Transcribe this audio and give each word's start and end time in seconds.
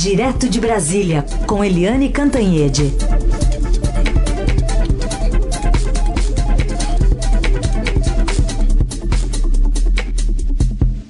Direto 0.00 0.48
de 0.48 0.60
Brasília, 0.60 1.24
com 1.44 1.64
Eliane 1.64 2.08
Cantanhede. 2.08 2.84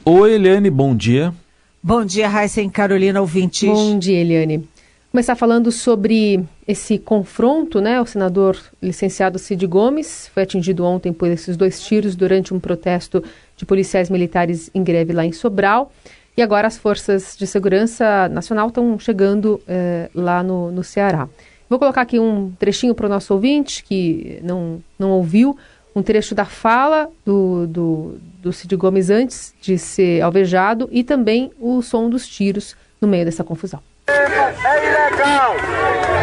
Oi, 0.06 0.32
Eliane, 0.32 0.70
bom 0.70 0.96
dia. 0.96 1.34
Bom 1.82 2.02
dia, 2.02 2.30
Raíssa 2.30 2.62
e 2.62 2.70
Carolina, 2.70 3.20
ouvintes. 3.20 3.68
Bom 3.68 3.98
dia, 3.98 4.20
Eliane. 4.22 4.66
Começar 5.12 5.36
falando 5.36 5.70
sobre 5.70 6.42
esse 6.66 6.98
confronto, 6.98 7.82
né? 7.82 8.00
O 8.00 8.06
senador 8.06 8.58
licenciado 8.80 9.38
Cid 9.38 9.66
Gomes 9.66 10.30
foi 10.32 10.44
atingido 10.44 10.82
ontem 10.86 11.12
por 11.12 11.28
esses 11.28 11.58
dois 11.58 11.82
tiros 11.82 12.16
durante 12.16 12.54
um 12.54 12.60
protesto 12.60 13.22
de 13.54 13.66
policiais 13.66 14.08
militares 14.08 14.70
em 14.74 14.82
greve 14.82 15.12
lá 15.12 15.26
em 15.26 15.32
Sobral. 15.32 15.92
E 16.38 16.42
agora 16.42 16.68
as 16.68 16.78
forças 16.78 17.36
de 17.36 17.48
segurança 17.48 18.28
nacional 18.28 18.68
estão 18.68 18.96
chegando 18.96 19.60
eh, 19.66 20.08
lá 20.14 20.40
no, 20.40 20.70
no 20.70 20.84
Ceará. 20.84 21.28
Vou 21.68 21.80
colocar 21.80 22.02
aqui 22.02 22.20
um 22.20 22.52
trechinho 22.52 22.94
para 22.94 23.06
o 23.06 23.08
nosso 23.08 23.34
ouvinte 23.34 23.82
que 23.82 24.38
não, 24.44 24.80
não 24.96 25.10
ouviu, 25.10 25.58
um 25.96 26.00
trecho 26.00 26.36
da 26.36 26.44
fala 26.44 27.10
do, 27.26 27.66
do, 27.66 28.18
do 28.40 28.52
Cid 28.52 28.76
Gomes 28.76 29.10
antes 29.10 29.52
de 29.60 29.76
ser 29.78 30.20
alvejado 30.20 30.88
e 30.92 31.02
também 31.02 31.50
o 31.58 31.82
som 31.82 32.08
dos 32.08 32.28
tiros 32.28 32.76
no 33.00 33.08
meio 33.08 33.24
dessa 33.24 33.42
confusão. 33.42 33.80
É 34.06 34.86
ilegal. 34.86 35.56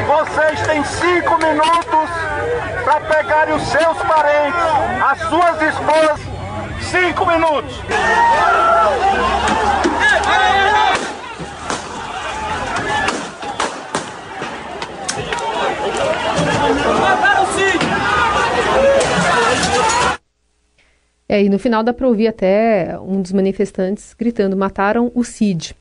Vocês 0.08 0.66
têm 0.66 0.82
cinco 0.86 1.38
minutos 1.40 2.10
para 2.86 3.02
pegarem 3.02 3.54
os 3.54 3.64
seus 3.64 3.98
parentes, 3.98 4.62
as 5.04 5.20
suas 5.28 5.62
esposas. 5.62 6.35
Cinco 6.96 7.26
minutos. 7.26 7.76
É, 21.28 21.44
e 21.44 21.50
no 21.50 21.60
final 21.60 21.84
dá 21.84 21.92
para 21.92 22.08
ouvir 22.08 22.28
até 22.28 22.98
um 23.02 23.22
dos 23.22 23.34
manifestantes 23.34 24.14
gritando: 24.18 24.56
mataram 24.56 25.12
o 25.14 25.22
Cid. 25.26 25.76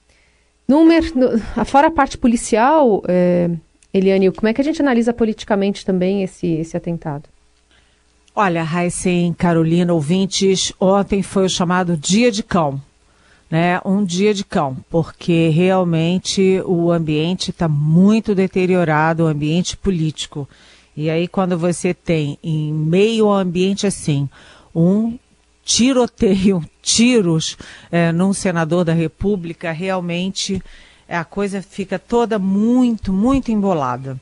Número, 0.66 1.06
no, 1.16 1.38
fora 1.64 1.86
a 1.86 1.92
parte 1.92 2.18
policial, 2.18 3.04
é, 3.06 3.50
Eliane, 3.92 4.32
como 4.32 4.48
é 4.48 4.52
que 4.52 4.60
a 4.60 4.64
gente 4.64 4.82
analisa 4.82 5.12
politicamente 5.12 5.86
também 5.86 6.24
esse, 6.24 6.48
esse 6.54 6.76
atentado? 6.76 7.33
Olha, 8.36 8.64
Raíssen, 8.64 9.32
Carolina, 9.32 9.94
ouvintes, 9.94 10.72
ontem 10.80 11.22
foi 11.22 11.44
o 11.44 11.48
chamado 11.48 11.96
Dia 11.96 12.32
de 12.32 12.42
Cão. 12.42 12.82
Né, 13.48 13.80
um 13.84 14.02
dia 14.02 14.34
de 14.34 14.42
cão, 14.42 14.76
porque 14.90 15.48
realmente 15.50 16.60
o 16.66 16.90
ambiente 16.90 17.50
está 17.50 17.68
muito 17.68 18.34
deteriorado, 18.34 19.22
o 19.22 19.26
ambiente 19.28 19.76
político. 19.76 20.48
E 20.96 21.08
aí, 21.08 21.28
quando 21.28 21.56
você 21.56 21.94
tem, 21.94 22.36
em 22.42 22.72
meio 22.72 23.26
ao 23.26 23.34
ambiente 23.34 23.86
assim, 23.86 24.28
um 24.74 25.16
tiroteio, 25.62 26.64
tiros 26.82 27.56
é, 27.92 28.10
num 28.10 28.32
senador 28.32 28.84
da 28.84 28.94
República, 28.94 29.70
realmente 29.70 30.60
a 31.08 31.22
coisa 31.22 31.62
fica 31.62 31.96
toda 31.96 32.40
muito, 32.40 33.12
muito 33.12 33.52
embolada. 33.52 34.18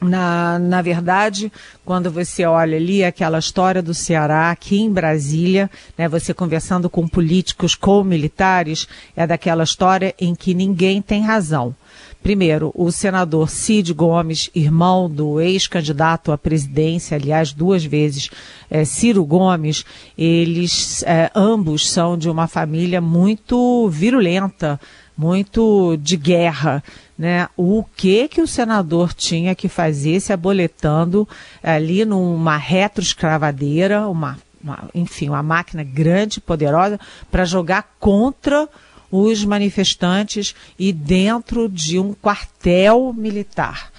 Na, 0.00 0.58
na 0.60 0.80
verdade, 0.80 1.50
quando 1.84 2.10
você 2.10 2.44
olha 2.44 2.76
ali 2.76 3.04
aquela 3.04 3.38
história 3.38 3.82
do 3.82 3.92
Ceará 3.92 4.50
aqui 4.50 4.80
em 4.80 4.92
Brasília, 4.92 5.68
né, 5.96 6.08
você 6.08 6.32
conversando 6.32 6.88
com 6.88 7.08
políticos, 7.08 7.74
com 7.74 8.04
militares, 8.04 8.86
é 9.16 9.26
daquela 9.26 9.64
história 9.64 10.14
em 10.20 10.36
que 10.36 10.54
ninguém 10.54 11.02
tem 11.02 11.22
razão. 11.22 11.74
Primeiro, 12.22 12.72
o 12.74 12.90
senador 12.90 13.48
Cid 13.48 13.94
Gomes, 13.94 14.50
irmão 14.54 15.08
do 15.08 15.40
ex-candidato 15.40 16.32
à 16.32 16.36
presidência, 16.36 17.16
aliás, 17.16 17.52
duas 17.52 17.84
vezes, 17.84 18.28
é, 18.68 18.84
Ciro 18.84 19.24
Gomes, 19.24 19.84
eles 20.16 21.02
é, 21.04 21.30
ambos 21.34 21.88
são 21.88 22.18
de 22.18 22.28
uma 22.28 22.46
família 22.46 23.00
muito 23.00 23.88
virulenta, 23.88 24.80
muito 25.16 25.96
de 25.96 26.16
guerra. 26.16 26.82
Né? 27.16 27.48
O 27.56 27.84
que 27.96 28.28
que 28.28 28.42
o 28.42 28.46
senador 28.46 29.14
tinha 29.14 29.54
que 29.54 29.68
fazer 29.68 30.20
se 30.20 30.32
aboletando 30.32 31.26
ali 31.62 32.04
numa 32.04 32.56
retroescravadeira, 32.56 34.06
uma, 34.08 34.38
uma, 34.62 34.88
enfim, 34.94 35.28
uma 35.28 35.42
máquina 35.42 35.82
grande, 35.82 36.40
poderosa, 36.40 36.98
para 37.30 37.44
jogar 37.44 37.94
contra 37.98 38.68
os 39.10 39.44
manifestantes 39.44 40.54
e 40.78 40.92
dentro 40.92 41.68
de 41.68 41.98
um 41.98 42.14
quartel 42.14 43.14
militar. 43.16 43.90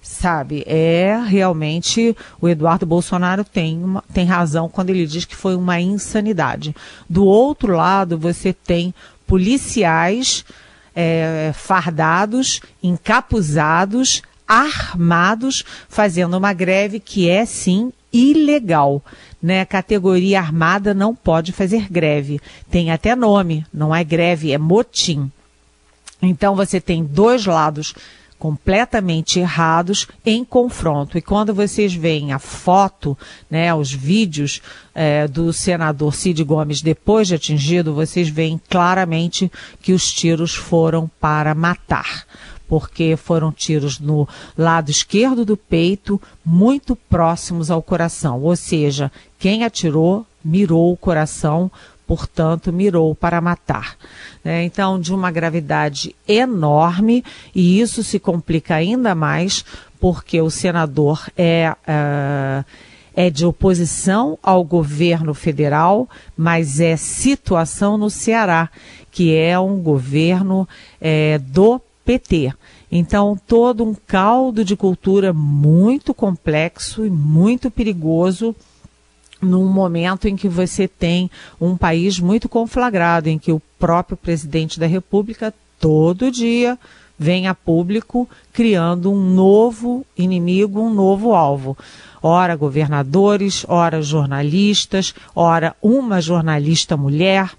Sabe, 0.00 0.64
é 0.66 1.16
realmente 1.24 2.16
o 2.40 2.48
Eduardo 2.48 2.84
Bolsonaro 2.84 3.44
tem, 3.44 3.82
uma, 3.82 4.02
tem 4.12 4.26
razão 4.26 4.68
quando 4.68 4.90
ele 4.90 5.06
diz 5.06 5.24
que 5.24 5.36
foi 5.36 5.54
uma 5.54 5.80
insanidade. 5.80 6.74
Do 7.08 7.24
outro 7.24 7.76
lado, 7.76 8.18
você 8.18 8.52
tem 8.52 8.92
policiais 9.26 10.44
é, 10.94 11.52
fardados, 11.54 12.60
encapuzados, 12.82 14.22
armados, 14.46 15.64
fazendo 15.88 16.36
uma 16.36 16.52
greve 16.52 17.00
que 17.00 17.30
é 17.30 17.46
sim 17.46 17.92
ilegal. 18.12 19.02
Né? 19.42 19.64
Categoria 19.64 20.38
armada 20.38 20.94
não 20.94 21.14
pode 21.14 21.52
fazer 21.52 21.90
greve. 21.90 22.40
Tem 22.70 22.90
até 22.90 23.16
nome, 23.16 23.66
não 23.72 23.94
é 23.94 24.04
greve, 24.04 24.52
é 24.52 24.58
motim. 24.58 25.30
Então 26.22 26.54
você 26.54 26.80
tem 26.80 27.04
dois 27.04 27.44
lados 27.46 27.94
completamente 28.42 29.38
errados 29.38 30.08
em 30.26 30.44
confronto. 30.44 31.16
E 31.16 31.22
quando 31.22 31.54
vocês 31.54 31.94
veem 31.94 32.32
a 32.32 32.40
foto, 32.40 33.16
né, 33.48 33.72
os 33.72 33.92
vídeos 33.92 34.60
é, 34.92 35.28
do 35.28 35.52
senador 35.52 36.12
Cid 36.12 36.42
Gomes 36.42 36.82
depois 36.82 37.28
de 37.28 37.36
atingido, 37.36 37.94
vocês 37.94 38.28
veem 38.28 38.60
claramente 38.68 39.50
que 39.80 39.92
os 39.92 40.12
tiros 40.12 40.56
foram 40.56 41.08
para 41.20 41.54
matar 41.54 42.26
porque 42.72 43.18
foram 43.18 43.52
tiros 43.52 44.00
no 44.00 44.26
lado 44.56 44.90
esquerdo 44.90 45.44
do 45.44 45.58
peito, 45.58 46.18
muito 46.42 46.96
próximos 46.96 47.70
ao 47.70 47.82
coração. 47.82 48.40
Ou 48.40 48.56
seja, 48.56 49.12
quem 49.42 49.64
atirou 49.64 50.24
mirou 50.44 50.92
o 50.92 50.96
coração, 50.96 51.68
portanto, 52.06 52.72
mirou 52.72 53.12
para 53.12 53.40
matar. 53.40 53.96
É, 54.44 54.62
então, 54.62 55.00
de 55.00 55.12
uma 55.12 55.32
gravidade 55.32 56.14
enorme, 56.28 57.24
e 57.52 57.80
isso 57.80 58.04
se 58.04 58.20
complica 58.20 58.76
ainda 58.76 59.16
mais 59.16 59.64
porque 60.00 60.40
o 60.40 60.48
senador 60.48 61.28
é. 61.36 61.74
Uh, 61.82 62.64
é 63.14 63.28
de 63.28 63.44
oposição 63.44 64.38
ao 64.42 64.64
governo 64.64 65.34
federal, 65.34 66.08
mas 66.34 66.80
é 66.80 66.96
situação 66.96 67.98
no 67.98 68.08
Ceará, 68.08 68.70
que 69.10 69.36
é 69.36 69.58
um 69.58 69.82
governo 69.82 70.66
é, 70.98 71.36
do 71.38 71.78
PT. 72.06 72.54
Então, 72.90 73.38
todo 73.46 73.84
um 73.84 73.94
caldo 73.94 74.64
de 74.64 74.74
cultura 74.74 75.30
muito 75.30 76.14
complexo 76.14 77.04
e 77.04 77.10
muito 77.10 77.70
perigoso 77.70 78.56
num 79.42 79.66
momento 79.66 80.28
em 80.28 80.36
que 80.36 80.48
você 80.48 80.86
tem 80.86 81.30
um 81.60 81.76
país 81.76 82.18
muito 82.20 82.48
conflagrado, 82.48 83.28
em 83.28 83.38
que 83.38 83.50
o 83.50 83.60
próprio 83.78 84.16
presidente 84.16 84.78
da 84.78 84.86
República 84.86 85.52
todo 85.80 86.30
dia 86.30 86.78
vem 87.18 87.46
a 87.48 87.54
público 87.54 88.28
criando 88.52 89.10
um 89.10 89.20
novo 89.20 90.06
inimigo, 90.16 90.80
um 90.80 90.94
novo 90.94 91.34
alvo. 91.34 91.76
Ora 92.22 92.54
governadores, 92.54 93.64
ora 93.68 94.00
jornalistas, 94.00 95.12
ora 95.34 95.74
uma 95.82 96.20
jornalista 96.20 96.96
mulher, 96.96 97.50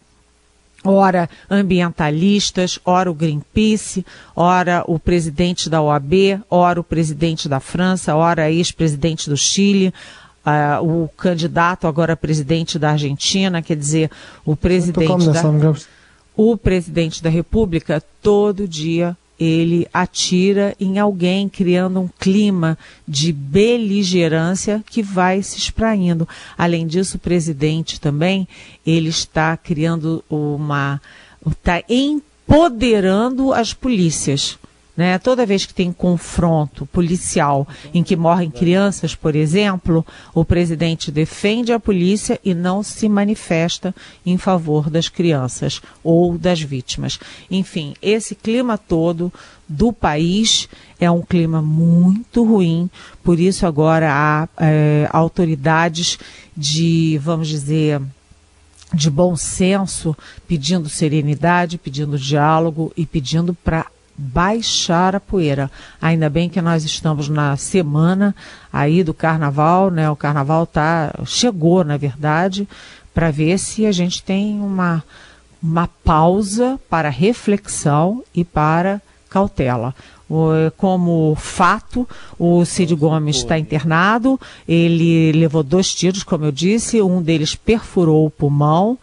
ora 0.83 1.29
ambientalistas, 1.49 2.79
ora 2.85 3.09
o 3.09 3.13
Greenpeace, 3.13 4.05
ora 4.35 4.83
o 4.87 4.99
presidente 4.99 5.69
da 5.69 5.81
OAB, 5.81 6.41
ora 6.49 6.79
o 6.79 6.83
presidente 6.83 7.47
da 7.47 7.59
França, 7.59 8.15
ora 8.15 8.51
ex-presidente 8.51 9.29
do 9.29 9.37
Chile, 9.37 9.93
uh, 10.45 11.03
o 11.03 11.07
candidato 11.09 11.87
agora 11.87 12.15
presidente 12.15 12.77
da 12.77 12.91
Argentina, 12.91 13.61
quer 13.61 13.75
dizer, 13.75 14.09
o 14.45 14.55
presidente 14.55 15.29
da, 15.29 15.43
o 16.35 16.57
presidente 16.57 17.21
da 17.21 17.29
República 17.29 18.03
todo 18.21 18.67
dia 18.67 19.15
ele 19.39 19.87
atira 19.93 20.75
em 20.79 20.99
alguém, 20.99 21.49
criando 21.49 21.99
um 21.99 22.07
clima 22.07 22.77
de 23.07 23.33
beligerância 23.33 24.83
que 24.89 25.01
vai 25.01 25.41
se 25.41 25.57
espraindo. 25.57 26.27
Além 26.57 26.87
disso, 26.87 27.17
o 27.17 27.19
presidente 27.19 27.99
também, 27.99 28.47
ele 28.85 29.09
está 29.09 29.57
criando 29.57 30.23
uma, 30.29 31.01
está 31.45 31.83
empoderando 31.89 33.53
as 33.53 33.73
polícias. 33.73 34.57
Né? 34.95 35.17
Toda 35.17 35.45
vez 35.45 35.65
que 35.65 35.73
tem 35.73 35.91
confronto 35.91 36.85
policial 36.85 37.67
em 37.93 38.03
que 38.03 38.15
morrem 38.15 38.51
crianças, 38.51 39.15
por 39.15 39.35
exemplo, 39.35 40.05
o 40.35 40.45
presidente 40.45 41.11
defende 41.11 41.73
a 41.73 41.79
polícia 41.79 42.39
e 42.45 42.53
não 42.53 42.83
se 42.83 43.09
manifesta 43.09 43.93
em 44.23 44.37
favor 44.37 44.91
das 44.91 45.09
crianças 45.09 45.81
ou 46.03 46.37
das 46.37 46.61
vítimas. 46.61 47.19
Enfim, 47.49 47.95
esse 48.03 48.35
clima 48.35 48.77
todo 48.77 49.33
do 49.67 49.91
país 49.91 50.69
é 50.99 51.09
um 51.09 51.23
clima 51.23 51.59
muito 51.59 52.43
ruim, 52.43 52.87
por 53.23 53.39
isso 53.39 53.65
agora 53.65 54.11
há 54.11 54.47
é, 54.57 55.09
autoridades 55.11 56.19
de, 56.55 57.17
vamos 57.17 57.47
dizer, 57.47 57.99
de 58.93 59.09
bom 59.09 59.35
senso, 59.35 60.15
pedindo 60.47 60.87
serenidade, 60.87 61.79
pedindo 61.79 62.19
diálogo 62.19 62.93
e 62.95 63.07
pedindo 63.07 63.55
para 63.55 63.87
baixar 64.17 65.15
a 65.15 65.19
poeira. 65.19 65.69
Ainda 66.01 66.29
bem 66.29 66.49
que 66.49 66.61
nós 66.61 66.83
estamos 66.83 67.27
na 67.29 67.57
semana 67.57 68.35
aí 68.71 69.03
do 69.03 69.13
carnaval, 69.13 69.89
né? 69.89 70.09
O 70.09 70.15
carnaval 70.15 70.65
tá 70.65 71.13
chegou, 71.25 71.83
na 71.83 71.97
verdade, 71.97 72.67
para 73.13 73.31
ver 73.31 73.57
se 73.57 73.85
a 73.85 73.91
gente 73.91 74.23
tem 74.23 74.59
uma 74.59 75.03
uma 75.61 75.87
pausa 76.03 76.77
para 76.89 77.07
reflexão 77.07 78.21
e 78.35 78.43
para 78.43 79.01
cautela. 79.29 79.95
Como 80.77 81.35
fato, 81.35 82.07
o 82.37 82.65
Cid 82.65 82.95
Gomes 82.95 83.37
está 83.37 83.57
internado. 83.57 84.39
Ele 84.67 85.31
levou 85.31 85.63
dois 85.63 85.93
tiros, 85.93 86.23
como 86.23 86.45
eu 86.45 86.51
disse. 86.51 87.01
Um 87.01 87.21
deles 87.21 87.55
perfurou 87.55 88.25
o 88.25 88.29
pulmão 88.29 88.97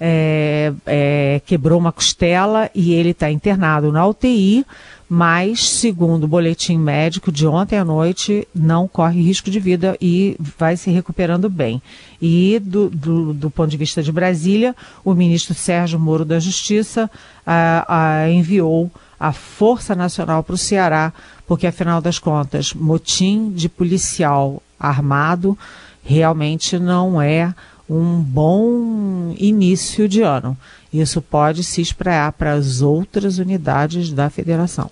é, 0.00 0.72
é, 0.86 1.42
quebrou 1.44 1.78
uma 1.78 1.92
costela 1.92 2.70
e 2.74 2.94
ele 2.94 3.10
está 3.10 3.30
internado 3.30 3.92
na 3.92 4.06
UTI, 4.06 4.64
mas, 5.12 5.68
segundo 5.68 6.24
o 6.24 6.28
boletim 6.28 6.78
médico 6.78 7.30
de 7.30 7.46
ontem 7.46 7.76
à 7.76 7.84
noite, 7.84 8.46
não 8.54 8.88
corre 8.88 9.20
risco 9.20 9.50
de 9.50 9.60
vida 9.60 9.96
e 10.00 10.36
vai 10.38 10.76
se 10.76 10.88
recuperando 10.90 11.50
bem. 11.50 11.82
E, 12.22 12.60
do, 12.60 12.88
do, 12.88 13.34
do 13.34 13.50
ponto 13.50 13.68
de 13.68 13.76
vista 13.76 14.02
de 14.02 14.12
Brasília, 14.12 14.74
o 15.04 15.12
ministro 15.12 15.52
Sérgio 15.52 15.98
Moro 15.98 16.24
da 16.24 16.38
Justiça 16.38 17.10
a, 17.44 18.22
a, 18.22 18.30
enviou 18.30 18.90
a 19.18 19.32
Força 19.32 19.94
Nacional 19.94 20.42
para 20.44 20.54
o 20.54 20.58
Ceará, 20.58 21.12
porque, 21.46 21.66
afinal 21.66 22.00
das 22.00 22.18
contas, 22.18 22.72
motim 22.72 23.50
de 23.50 23.68
policial 23.68 24.62
armado 24.78 25.58
realmente 26.02 26.78
não 26.78 27.20
é 27.20 27.54
um 27.90 28.22
bom 28.22 29.34
início 29.36 30.08
de 30.08 30.22
ano. 30.22 30.56
Isso 30.92 31.20
pode 31.20 31.64
se 31.64 31.80
espraiar 31.80 32.32
para 32.32 32.52
as 32.52 32.80
outras 32.80 33.38
unidades 33.38 34.12
da 34.12 34.30
federação. 34.30 34.88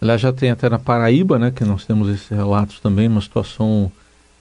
Aliás, 0.00 0.20
já 0.20 0.32
tem 0.32 0.50
até 0.50 0.68
na 0.68 0.78
Paraíba, 0.78 1.38
né, 1.38 1.50
que 1.50 1.64
nós 1.64 1.84
temos 1.84 2.08
esses 2.08 2.28
relatos 2.28 2.78
também, 2.78 3.08
uma 3.08 3.20
situação 3.20 3.90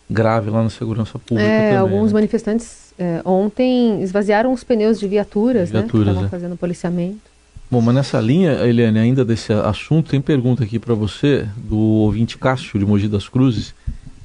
grave 0.10 0.52
lá 0.52 0.64
na 0.64 0.70
segurança 0.70 1.18
pública. 1.18 1.50
É, 1.50 1.72
também, 1.72 1.78
alguns 1.78 2.12
né? 2.12 2.20
manifestantes 2.20 2.94
é, 2.98 3.22
ontem 3.26 4.02
esvaziaram 4.02 4.54
os 4.54 4.64
pneus 4.64 5.00
de 5.00 5.08
viaturas, 5.08 5.72
Viaturas, 5.72 5.74
né, 5.74 5.90
que 5.92 5.98
estavam 5.98 6.26
é. 6.26 6.30
fazendo 6.30 6.58
policiamento. 6.58 7.30
Bom, 7.72 7.82
mas 7.82 7.94
nessa 7.94 8.20
linha, 8.20 8.52
Eliane, 8.66 9.00
ainda 9.00 9.26
desse 9.26 9.52
assunto, 9.54 10.10
tem 10.10 10.22
pergunta 10.22 10.64
aqui 10.64 10.80
para 10.80 10.94
você, 10.94 11.48
do 11.58 11.78
ouvinte 11.78 12.38
Cássio 12.38 12.80
de 12.80 12.86
Mogi 12.86 13.08
das 13.08 13.28
Cruzes. 13.28 13.76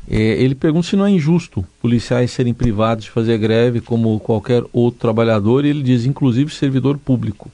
É, 0.08 0.16
ele 0.16 0.54
pergunta 0.54 0.86
se 0.86 0.96
não 0.96 1.06
é 1.06 1.10
injusto 1.10 1.64
policiais 1.80 2.30
serem 2.30 2.52
privados 2.52 3.04
de 3.04 3.10
fazer 3.10 3.38
greve 3.38 3.80
como 3.80 4.20
qualquer 4.20 4.62
outro 4.72 5.00
trabalhador, 5.00 5.64
e 5.64 5.68
ele 5.68 5.82
diz, 5.82 6.04
inclusive, 6.04 6.54
servidor 6.54 6.98
público. 6.98 7.50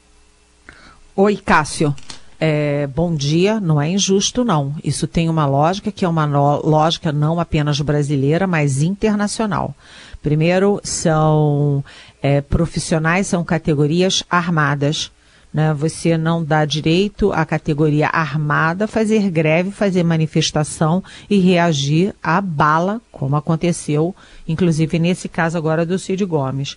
Oi, 1.15 1.37
Cássio. 1.37 1.95
É, 2.43 2.87
bom 2.87 3.15
dia, 3.15 3.61
não 3.61 3.79
é 3.79 3.91
injusto, 3.91 4.43
não. 4.43 4.75
Isso 4.83 5.07
tem 5.07 5.29
uma 5.29 5.45
lógica 5.45 5.93
que 5.93 6.07
é 6.07 6.09
uma 6.09 6.25
lógica 6.57 7.13
não 7.13 7.39
apenas 7.39 7.81
brasileira, 7.83 8.47
mas 8.47 8.81
internacional. 8.81 9.75
Primeiro, 10.23 10.81
são 10.83 11.85
é, 12.23 12.41
profissionais, 12.41 13.27
são 13.27 13.45
categorias 13.45 14.25
armadas. 14.31 15.13
Né? 15.53 15.75
Você 15.75 16.17
não 16.17 16.45
dá 16.45 16.65
direito 16.65 17.33
à 17.33 17.45
categoria 17.45 18.09
armada 18.09 18.87
fazer 18.87 19.31
greve, 19.31 19.71
fazer 19.71 20.05
manifestação 20.05 21.03
e 21.29 21.39
reagir 21.39 22.15
à 22.23 22.41
bala, 22.41 23.01
como 23.11 23.37
aconteceu, 23.37 24.15
inclusive 24.47 24.99
nesse 24.99 25.29
caso 25.29 25.59
agora 25.59 25.85
do 25.85 25.99
Cid 25.99 26.25
Gomes. 26.25 26.77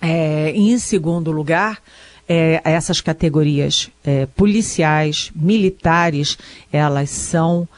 É, 0.00 0.50
em 0.50 0.78
segundo 0.78 1.30
lugar, 1.30 1.80
é, 2.28 2.60
essas 2.64 3.00
categorias 3.00 3.88
é, 4.04 4.26
policiais, 4.26 5.30
militares, 5.34 6.36
elas 6.72 7.10
são 7.10 7.68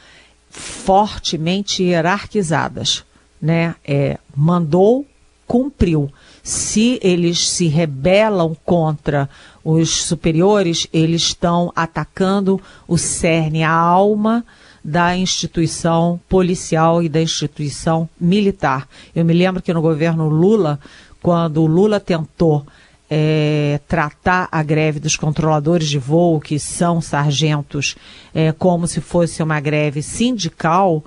fortemente 0.49 1.83
hierarquizadas, 1.83 3.05
né? 3.41 3.75
É, 3.85 4.17
mandou, 4.35 5.05
cumpriu. 5.49 6.11
Se 6.43 6.99
eles 7.01 7.49
se 7.49 7.65
rebelam 7.65 8.55
contra 8.63 9.27
os 9.65 10.03
superiores, 10.03 10.87
eles 10.93 11.23
estão 11.23 11.73
atacando 11.75 12.61
o 12.87 12.99
cerne, 12.99 13.63
a 13.63 13.71
alma 13.71 14.45
da 14.85 15.17
instituição 15.17 16.19
policial 16.29 17.01
e 17.01 17.09
da 17.09 17.19
instituição 17.19 18.07
militar. 18.21 18.87
Eu 19.15 19.25
me 19.25 19.33
lembro 19.33 19.59
que 19.59 19.73
no 19.73 19.81
governo 19.81 20.29
Lula, 20.29 20.79
quando 21.19 21.63
o 21.63 21.65
Lula 21.65 21.99
tentou 21.99 22.63
é, 23.09 23.79
tratar 23.87 24.47
a 24.51 24.61
greve 24.61 24.99
dos 24.99 25.17
controladores 25.17 25.89
de 25.89 25.97
voo, 25.97 26.39
que 26.39 26.59
são 26.59 27.01
sargentos, 27.01 27.95
é, 28.35 28.51
como 28.51 28.87
se 28.87 29.01
fosse 29.01 29.41
uma 29.41 29.59
greve 29.59 30.03
sindical, 30.03 31.03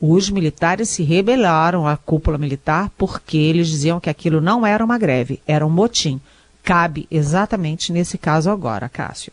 os 0.00 0.28
militares 0.28 0.88
se 0.88 1.02
rebelaram 1.02 1.86
à 1.86 1.96
cúpula 1.96 2.36
militar 2.36 2.90
porque 2.98 3.36
eles 3.36 3.68
diziam 3.68 4.00
que 4.00 4.10
aquilo 4.10 4.40
não 4.40 4.66
era 4.66 4.84
uma 4.84 4.98
greve, 4.98 5.40
era 5.46 5.66
um 5.66 5.70
motim. 5.70 6.20
Cabe 6.62 7.06
exatamente 7.10 7.92
nesse 7.92 8.18
caso 8.18 8.50
agora, 8.50 8.88
Cássio. 8.88 9.32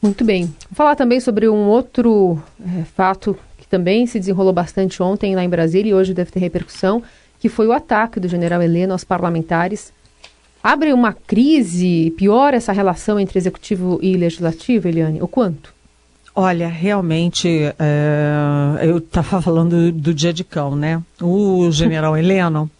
Muito 0.00 0.24
bem. 0.24 0.44
Vou 0.44 0.74
falar 0.74 0.94
também 0.94 1.20
sobre 1.20 1.48
um 1.48 1.66
outro 1.66 2.40
é, 2.60 2.84
fato 2.84 3.36
que 3.56 3.66
também 3.66 4.06
se 4.06 4.18
desenrolou 4.18 4.52
bastante 4.52 5.02
ontem 5.02 5.34
lá 5.34 5.42
em 5.42 5.48
Brasília 5.48 5.90
e 5.90 5.94
hoje 5.94 6.14
deve 6.14 6.30
ter 6.30 6.38
repercussão, 6.38 7.02
que 7.40 7.48
foi 7.48 7.66
o 7.66 7.72
ataque 7.72 8.20
do 8.20 8.28
general 8.28 8.62
Heleno 8.62 8.92
aos 8.92 9.04
parlamentares. 9.04 9.92
Abre 10.62 10.92
uma 10.92 11.12
crise, 11.12 12.12
piora 12.16 12.56
essa 12.56 12.72
relação 12.72 13.18
entre 13.18 13.38
executivo 13.38 13.98
e 14.02 14.16
legislativo, 14.16 14.88
Eliane? 14.88 15.22
O 15.22 15.28
quanto? 15.28 15.75
Olha, 16.38 16.68
realmente, 16.68 17.48
é, 17.78 18.86
eu 18.86 18.98
estava 18.98 19.40
falando 19.40 19.90
do 19.90 20.12
dia 20.12 20.34
de 20.34 20.44
cão, 20.44 20.76
né? 20.76 21.02
O 21.18 21.70
general 21.70 22.12
Heleno, 22.18 22.70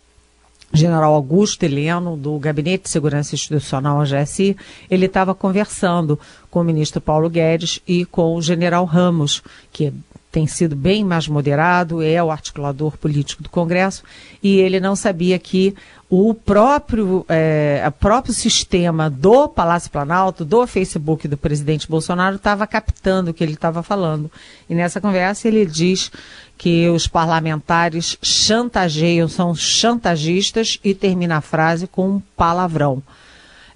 general 0.75 1.15
Augusto 1.15 1.63
Heleno, 1.63 2.19
do 2.19 2.39
Gabinete 2.39 2.83
de 2.83 2.91
Segurança 2.91 3.35
Institucional, 3.35 4.03
GSI, 4.05 4.55
ele 4.91 5.07
estava 5.07 5.35
conversando 5.35 6.21
com 6.51 6.61
o 6.61 6.65
ministro 6.65 7.01
Paulo 7.01 7.31
Guedes 7.31 7.81
e 7.89 8.05
com 8.05 8.35
o 8.35 8.43
general 8.43 8.85
Ramos, 8.85 9.43
que 9.73 9.91
tem 10.31 10.47
sido 10.47 10.77
bem 10.77 11.03
mais 11.03 11.27
moderado, 11.27 12.03
é 12.03 12.23
o 12.23 12.31
articulador 12.31 12.99
político 12.99 13.43
do 13.43 13.49
Congresso, 13.49 14.03
e 14.43 14.59
ele 14.59 14.79
não 14.79 14.95
sabia 14.95 15.39
que 15.39 15.75
o 16.09 16.33
próprio, 16.33 17.27
é, 17.29 17.85
o 17.87 17.93
próprio 17.93 18.33
sistema 18.33 19.11
do 19.11 19.49
Palácio 19.49 19.91
Planalto, 19.91 20.45
do 20.45 20.67
Facebook 20.67 21.27
do 21.27 21.37
presidente 21.37 21.89
Bolsonaro, 21.89 22.37
estava 22.37 22.67
captando 22.67 23.31
o 23.31 23.35
que 23.35 23.43
ele 23.43 23.55
estava 23.55 23.83
falando. 23.83 24.31
E 24.71 24.75
nessa 24.75 25.01
conversa 25.01 25.49
ele 25.49 25.67
diz 25.67 26.13
que 26.57 26.89
os 26.89 27.09
parlamentares 27.09 28.17
chantageiam, 28.23 29.29
são 29.29 29.55
chantagistas, 29.55 30.79
e 30.83 30.95
termina 30.95 31.39
a 31.39 31.41
frase 31.41 31.87
com 31.87 32.09
um 32.09 32.23
palavrão. 32.37 33.03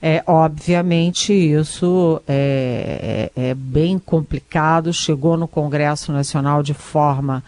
É, 0.03 0.23
obviamente, 0.27 1.31
isso 1.33 2.23
é, 2.27 3.31
é, 3.37 3.51
é, 3.51 3.55
bem 3.55 3.99
complicado, 3.99 4.95
chegou 4.95 5.37
no 5.37 5.47
Congresso 5.47 6.11
Nacional 6.11 6.63
de 6.63 6.73
forma 6.73 7.45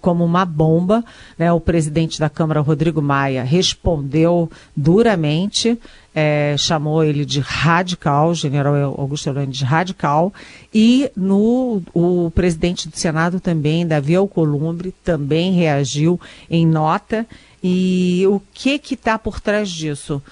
como 0.00 0.24
uma 0.24 0.44
bomba. 0.44 1.04
Né? 1.36 1.52
O 1.52 1.58
presidente 1.58 2.20
da 2.20 2.30
Câmara, 2.30 2.60
Rodrigo 2.60 3.02
Maia, 3.02 3.42
respondeu 3.42 4.48
duramente, 4.76 5.76
é, 6.14 6.54
chamou 6.56 7.02
ele 7.02 7.24
de 7.24 7.40
radical, 7.40 8.32
general 8.32 8.94
Augusto 8.96 9.28
Heleno 9.28 9.50
de 9.50 9.64
radical, 9.64 10.32
e 10.72 11.10
no, 11.16 11.82
o 11.92 12.30
presidente 12.32 12.88
do 12.88 12.96
Senado 12.96 13.40
também, 13.40 13.84
Davi 13.84 14.14
Alcolumbre, 14.14 14.94
também 15.02 15.52
reagiu 15.52 16.20
em 16.48 16.64
nota. 16.64 17.26
E 17.64 18.24
o 18.28 18.40
que 18.52 18.80
está 18.92 19.18
por 19.18 19.40
trás 19.40 19.68
disso? 19.68 20.22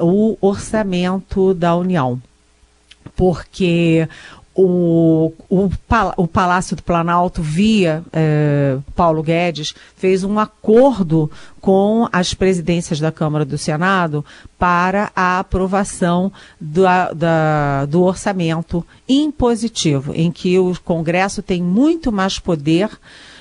O 0.00 0.36
orçamento 0.40 1.54
da 1.54 1.76
União. 1.76 2.20
Porque 3.16 4.08
o, 4.54 5.32
o, 5.48 5.70
o, 6.16 6.28
Palácio 6.28 6.76
do 6.76 6.82
Planalto, 6.82 7.40
via 7.40 8.02
eh, 8.12 8.78
Paulo 8.94 9.22
Guedes, 9.22 9.74
fez 9.96 10.24
um 10.24 10.38
acordo 10.38 11.30
com 11.60 12.08
as 12.12 12.34
presidências 12.34 12.98
da 12.98 13.12
Câmara 13.12 13.44
e 13.44 13.46
do 13.46 13.56
Senado 13.56 14.24
para 14.58 15.10
a 15.14 15.38
aprovação 15.38 16.32
do, 16.60 16.82
da, 17.14 17.86
do 17.86 18.02
orçamento 18.02 18.84
impositivo, 19.08 20.12
em 20.14 20.30
que 20.30 20.58
o 20.58 20.74
Congresso 20.84 21.42
tem 21.42 21.62
muito 21.62 22.10
mais 22.10 22.38
poder 22.38 22.90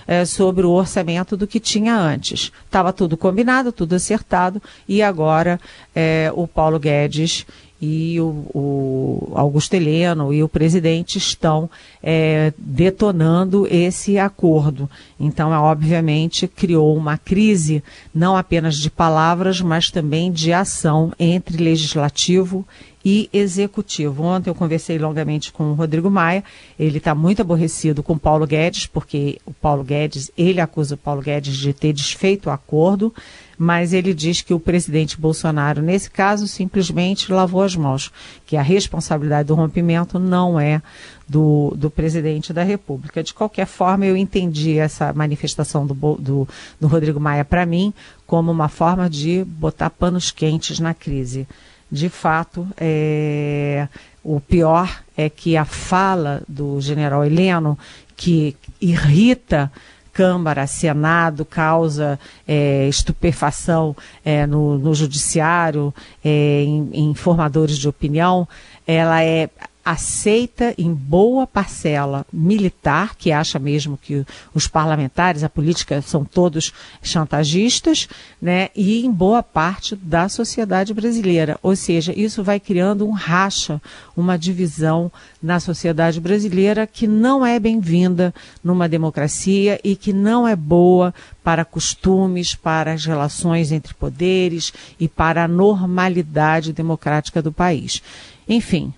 eh, 0.09 0.25
sobre 0.25 0.65
o 0.65 0.71
orçamento 0.71 1.37
do 1.37 1.45
que 1.45 1.59
tinha 1.59 1.95
antes. 1.95 2.51
Estava 2.65 2.91
tudo 2.91 3.15
combinado, 3.15 3.71
tudo 3.71 3.93
acertado, 3.93 4.59
e 4.87 5.03
agora 5.03 5.61
eh, 5.95 6.31
o 6.33 6.47
Paulo 6.47 6.79
Guedes 6.79 7.45
e 7.79 8.19
o, 8.19 8.25
o, 8.53 9.31
Augusto 9.35 9.75
Heleno 9.75 10.33
e 10.33 10.43
o 10.43 10.49
presidente 10.49 11.19
estão 11.19 11.69
é, 12.01 12.51
detonando 12.57 13.67
esse 13.69 14.17
acordo. 14.17 14.89
Então, 15.19 15.53
é, 15.53 15.57
obviamente, 15.59 16.47
criou 16.47 16.97
uma 16.97 17.15
crise 17.15 17.83
não 18.13 18.35
apenas 18.35 18.77
de 18.77 18.89
palavras, 18.89 19.61
mas 19.61 19.91
também 19.91 20.31
de 20.31 20.51
ação 20.51 21.13
entre 21.19 21.63
legislativo 21.63 22.65
e 23.03 23.29
executivo. 23.31 24.23
Ontem 24.23 24.49
eu 24.49 24.55
conversei 24.55 24.97
longamente 24.97 25.51
com 25.51 25.71
o 25.71 25.73
Rodrigo 25.73 26.09
Maia, 26.09 26.43
ele 26.77 26.97
está 26.97 27.15
muito 27.15 27.41
aborrecido 27.41 28.03
com 28.03 28.13
o 28.13 28.19
Paulo 28.19 28.45
Guedes, 28.45 28.85
porque 28.85 29.39
o 29.45 29.53
Paulo 29.53 29.83
Guedes, 29.83 30.31
ele 30.37 30.59
acusa 30.59 30.95
o 30.95 30.97
Paulo 30.97 31.21
Guedes 31.21 31.55
de 31.55 31.73
ter 31.73 31.93
desfeito 31.93 32.49
o 32.49 32.51
acordo, 32.51 33.13
mas 33.57 33.91
ele 33.91 34.13
diz 34.13 34.41
que 34.41 34.53
o 34.53 34.59
presidente 34.59 35.19
Bolsonaro, 35.19 35.81
nesse 35.81 36.09
caso, 36.09 36.47
simplesmente 36.47 37.31
lavou 37.31 37.61
as 37.61 37.75
mãos, 37.75 38.11
que 38.45 38.55
a 38.55 38.61
responsabilidade 38.61 39.47
do 39.47 39.55
rompimento 39.55 40.17
não 40.17 40.59
é 40.59 40.81
do, 41.27 41.73
do 41.75 41.89
presidente 41.89 42.53
da 42.53 42.63
República. 42.63 43.21
De 43.21 43.33
qualquer 43.33 43.67
forma, 43.67 44.05
eu 44.05 44.15
entendi 44.15 44.77
essa 44.77 45.11
manifestação 45.13 45.85
do, 45.85 45.93
do, 45.93 46.47
do 46.79 46.87
Rodrigo 46.87 47.19
Maia 47.19 47.43
para 47.43 47.65
mim 47.65 47.93
como 48.25 48.51
uma 48.51 48.69
forma 48.69 49.09
de 49.09 49.43
botar 49.43 49.89
panos 49.89 50.31
quentes 50.31 50.79
na 50.79 50.93
crise. 50.93 51.47
De 51.91 52.09
fato, 52.09 52.67
é, 52.77 53.87
o 54.23 54.39
pior 54.39 55.01
é 55.17 55.29
que 55.29 55.57
a 55.57 55.65
fala 55.65 56.41
do 56.47 56.79
general 56.79 57.25
Heleno, 57.25 57.77
que 58.15 58.55
irrita 58.79 59.71
Câmara, 60.13 60.67
Senado, 60.67 61.45
causa 61.45 62.19
é, 62.47 62.87
estupefação 62.89 63.95
é, 64.25 64.45
no, 64.45 64.77
no, 64.77 64.93
judiciário, 64.93 65.93
é, 66.23 66.63
em, 66.63 66.89
em 66.91 67.13
formadores 67.13 67.77
de 67.77 67.87
opinião, 67.87 68.47
ela 68.85 69.23
é 69.23 69.49
aceita 69.83 70.73
em 70.77 70.93
boa 70.93 71.47
parcela 71.47 72.25
militar, 72.31 73.15
que 73.15 73.31
acha 73.31 73.57
mesmo 73.57 73.97
que 73.97 74.25
os 74.53 74.67
parlamentares, 74.67 75.43
a 75.43 75.49
política, 75.49 76.01
são 76.01 76.23
todos 76.23 76.73
chantagistas, 77.01 78.07
né, 78.41 78.69
e 78.75 79.05
em 79.05 79.11
boa 79.11 79.41
parte 79.41 79.95
da 79.95 80.29
sociedade 80.29 80.93
brasileira. 80.93 81.57
Ou 81.63 81.75
seja, 81.75 82.13
isso 82.15 82.43
vai 82.43 82.59
criando 82.59 83.07
um 83.07 83.11
racha, 83.11 83.81
uma 84.15 84.37
divisão 84.37 85.11
na 85.41 85.59
sociedade 85.59 86.19
brasileira 86.19 86.85
que 86.85 87.07
não 87.07 87.45
é 87.45 87.59
bem-vinda 87.59 88.33
numa 88.63 88.87
democracia 88.87 89.79
e 89.83 89.95
que 89.95 90.13
não 90.13 90.47
é 90.47 90.55
boa 90.55 91.13
para 91.43 91.65
costumes, 91.65 92.53
para 92.53 92.93
as 92.93 93.05
relações 93.05 93.71
entre 93.71 93.93
poderes 93.93 94.71
e 94.99 95.07
para 95.07 95.45
a 95.45 95.47
normalidade 95.47 96.73
democrática 96.73 97.41
do 97.41 97.51
país. 97.51 98.03
Enfim, 98.47 98.93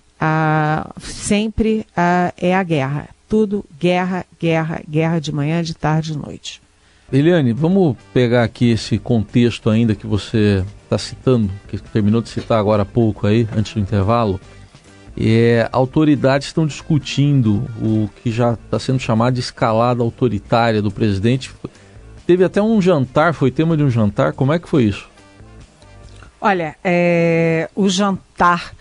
sempre 1.00 1.86
é 2.36 2.54
a 2.54 2.62
guerra. 2.62 3.08
Tudo 3.28 3.64
guerra, 3.78 4.26
guerra, 4.40 4.82
guerra 4.88 5.18
de 5.20 5.32
manhã, 5.32 5.62
de 5.62 5.74
tarde, 5.74 6.12
de 6.12 6.18
noite. 6.18 6.60
Eliane, 7.12 7.52
vamos 7.52 7.96
pegar 8.14 8.42
aqui 8.42 8.70
esse 8.70 8.98
contexto 8.98 9.68
ainda 9.68 9.94
que 9.94 10.06
você 10.06 10.64
está 10.84 10.96
citando, 10.96 11.50
que 11.68 11.78
terminou 11.78 12.22
de 12.22 12.28
citar 12.30 12.58
agora 12.58 12.82
há 12.82 12.86
pouco 12.86 13.26
aí, 13.26 13.46
antes 13.54 13.74
do 13.74 13.80
intervalo. 13.80 14.40
É, 15.14 15.68
autoridades 15.72 16.46
estão 16.46 16.66
discutindo 16.66 17.66
o 17.82 18.08
que 18.22 18.30
já 18.30 18.54
está 18.54 18.78
sendo 18.78 18.98
chamado 18.98 19.34
de 19.34 19.40
escalada 19.40 20.02
autoritária 20.02 20.80
do 20.80 20.90
presidente. 20.90 21.50
Teve 22.26 22.44
até 22.44 22.62
um 22.62 22.80
jantar, 22.80 23.34
foi 23.34 23.50
tema 23.50 23.76
de 23.76 23.82
um 23.82 23.90
jantar. 23.90 24.32
Como 24.32 24.52
é 24.52 24.58
que 24.58 24.68
foi 24.68 24.84
isso? 24.84 25.10
Olha, 26.40 26.76
é, 26.82 27.68
o 27.76 27.88
jantar 27.88 28.72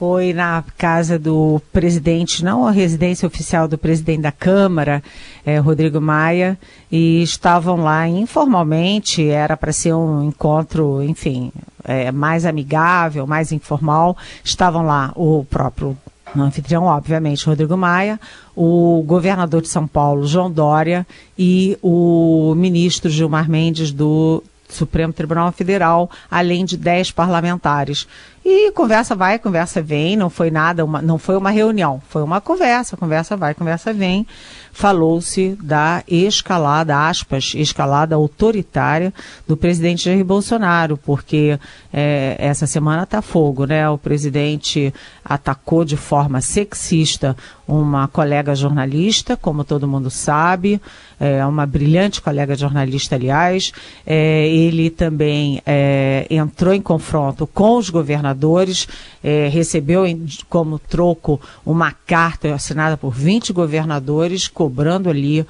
foi 0.00 0.32
na 0.32 0.64
casa 0.78 1.18
do 1.18 1.60
presidente, 1.74 2.42
não 2.42 2.66
a 2.66 2.70
residência 2.70 3.26
oficial 3.26 3.68
do 3.68 3.76
presidente 3.76 4.22
da 4.22 4.32
Câmara, 4.32 5.02
é, 5.44 5.58
Rodrigo 5.58 6.00
Maia, 6.00 6.58
e 6.90 7.22
estavam 7.22 7.82
lá 7.82 8.08
informalmente, 8.08 9.28
era 9.28 9.58
para 9.58 9.74
ser 9.74 9.92
um 9.92 10.24
encontro, 10.24 11.02
enfim, 11.02 11.52
é, 11.84 12.10
mais 12.10 12.46
amigável, 12.46 13.26
mais 13.26 13.52
informal. 13.52 14.16
Estavam 14.42 14.86
lá 14.86 15.12
o 15.14 15.44
próprio 15.44 15.94
o 16.34 16.40
anfitrião, 16.40 16.84
obviamente, 16.84 17.44
Rodrigo 17.44 17.76
Maia, 17.76 18.18
o 18.56 19.02
governador 19.06 19.60
de 19.60 19.68
São 19.68 19.86
Paulo, 19.86 20.26
João 20.26 20.50
Dória, 20.50 21.06
e 21.38 21.76
o 21.82 22.54
ministro 22.56 23.10
Gilmar 23.10 23.50
Mendes 23.50 23.92
do 23.92 24.42
Supremo 24.70 25.12
Tribunal 25.12 25.52
Federal, 25.52 26.10
além 26.30 26.64
de 26.64 26.76
10 26.76 27.10
parlamentares. 27.10 28.06
E 28.42 28.72
conversa 28.72 29.14
vai, 29.14 29.38
conversa 29.38 29.82
vem, 29.82 30.16
não 30.16 30.30
foi 30.30 30.50
nada, 30.50 30.82
uma, 30.82 31.02
não 31.02 31.18
foi 31.18 31.36
uma 31.36 31.50
reunião, 31.50 32.00
foi 32.08 32.22
uma 32.22 32.40
conversa, 32.40 32.96
conversa 32.96 33.36
vai, 33.36 33.54
conversa 33.54 33.92
vem. 33.92 34.26
Falou-se 34.72 35.58
da 35.60 36.02
escalada, 36.08 37.06
aspas, 37.08 37.52
escalada 37.54 38.14
autoritária 38.14 39.12
do 39.46 39.56
presidente 39.56 40.04
Jair 40.04 40.24
Bolsonaro, 40.24 40.96
porque 40.96 41.58
é, 41.92 42.36
essa 42.38 42.66
semana 42.66 43.02
está 43.02 43.20
fogo, 43.20 43.66
né? 43.66 43.88
O 43.90 43.98
presidente 43.98 44.94
atacou 45.24 45.84
de 45.84 45.96
forma 45.96 46.40
sexista 46.40 47.36
uma 47.66 48.08
colega 48.08 48.54
jornalista, 48.54 49.36
como 49.36 49.64
todo 49.64 49.86
mundo 49.86 50.10
sabe, 50.10 50.80
é 51.20 51.44
uma 51.46 51.66
brilhante 51.66 52.20
colega 52.20 52.56
jornalista, 52.56 53.14
aliás. 53.14 53.72
É, 54.04 54.48
ele 54.48 54.88
também 54.90 55.60
é, 55.66 56.26
entrou 56.30 56.72
em 56.72 56.80
confronto 56.80 57.46
com 57.46 57.76
os 57.76 57.90
governadores 57.90 58.29
governadores, 58.30 58.88
é, 59.22 59.48
recebeu 59.48 60.06
em, 60.06 60.26
como 60.48 60.78
troco 60.78 61.40
uma 61.64 61.92
carta 61.92 62.54
assinada 62.54 62.96
por 62.96 63.12
20 63.12 63.52
governadores, 63.52 64.48
cobrando 64.48 65.10
ali 65.10 65.40
uh, 65.40 65.46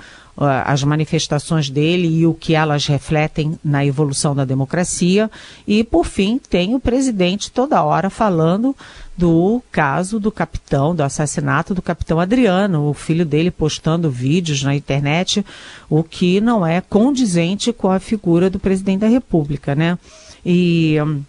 as 0.65 0.83
manifestações 0.83 1.69
dele 1.69 2.09
e 2.09 2.27
o 2.27 2.35
que 2.35 2.55
elas 2.55 2.87
refletem 2.87 3.59
na 3.65 3.85
evolução 3.85 4.35
da 4.35 4.45
democracia. 4.45 5.31
E, 5.67 5.85
por 5.85 6.07
fim, 6.07 6.39
tem 6.39 6.75
o 6.75 6.81
presidente 6.81 7.51
toda 7.51 7.83
hora 7.83 8.11
falando 8.11 8.75
do 9.17 9.63
caso 9.71 10.19
do 10.19 10.33
capitão, 10.33 10.95
do 10.95 11.03
assassinato 11.03 11.75
do 11.75 11.83
capitão 11.83 12.19
Adriano, 12.19 12.89
o 12.89 12.95
filho 12.95 13.27
dele 13.27 13.51
postando 13.51 14.11
vídeos 14.11 14.63
na 14.63 14.75
internet, 14.75 15.45
o 15.91 16.03
que 16.03 16.41
não 16.41 16.67
é 16.67 16.81
condizente 16.81 17.71
com 17.71 17.91
a 17.91 18.01
figura 18.01 18.49
do 18.49 18.59
presidente 18.59 19.01
da 19.01 19.09
República, 19.09 19.75
né? 19.75 19.99
E. 20.45 20.97
Um, 21.03 21.23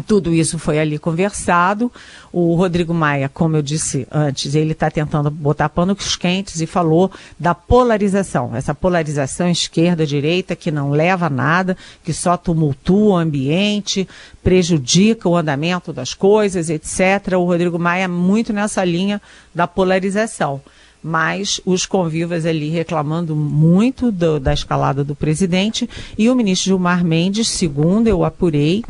tudo 0.00 0.34
isso 0.34 0.58
foi 0.58 0.78
ali 0.78 0.98
conversado. 0.98 1.90
O 2.32 2.54
Rodrigo 2.54 2.92
Maia, 2.92 3.28
como 3.28 3.56
eu 3.56 3.62
disse 3.62 4.06
antes, 4.10 4.54
ele 4.54 4.72
está 4.72 4.90
tentando 4.90 5.30
botar 5.30 5.68
panos 5.68 6.16
quentes 6.16 6.60
e 6.60 6.66
falou 6.66 7.10
da 7.38 7.54
polarização. 7.54 8.54
Essa 8.54 8.74
polarização 8.74 9.48
esquerda-direita 9.48 10.54
que 10.54 10.70
não 10.70 10.90
leva 10.90 11.26
a 11.26 11.30
nada, 11.30 11.76
que 12.04 12.12
só 12.12 12.36
tumultua 12.36 13.14
o 13.14 13.16
ambiente, 13.16 14.08
prejudica 14.42 15.28
o 15.28 15.36
andamento 15.36 15.92
das 15.92 16.14
coisas, 16.14 16.68
etc. 16.68 17.34
O 17.38 17.44
Rodrigo 17.44 17.78
Maia 17.78 18.04
é 18.04 18.08
muito 18.08 18.52
nessa 18.52 18.84
linha 18.84 19.20
da 19.54 19.66
polarização 19.66 20.60
mas 21.02 21.60
os 21.64 21.86
convivas 21.86 22.44
ali 22.44 22.68
reclamando 22.68 23.34
muito 23.34 24.10
do, 24.10 24.40
da 24.40 24.52
escalada 24.52 25.04
do 25.04 25.14
presidente 25.14 25.88
e 26.16 26.28
o 26.28 26.34
ministro 26.34 26.66
Gilmar 26.70 27.04
Mendes, 27.04 27.48
segundo 27.48 28.08
eu 28.08 28.24
apurei, 28.24 28.84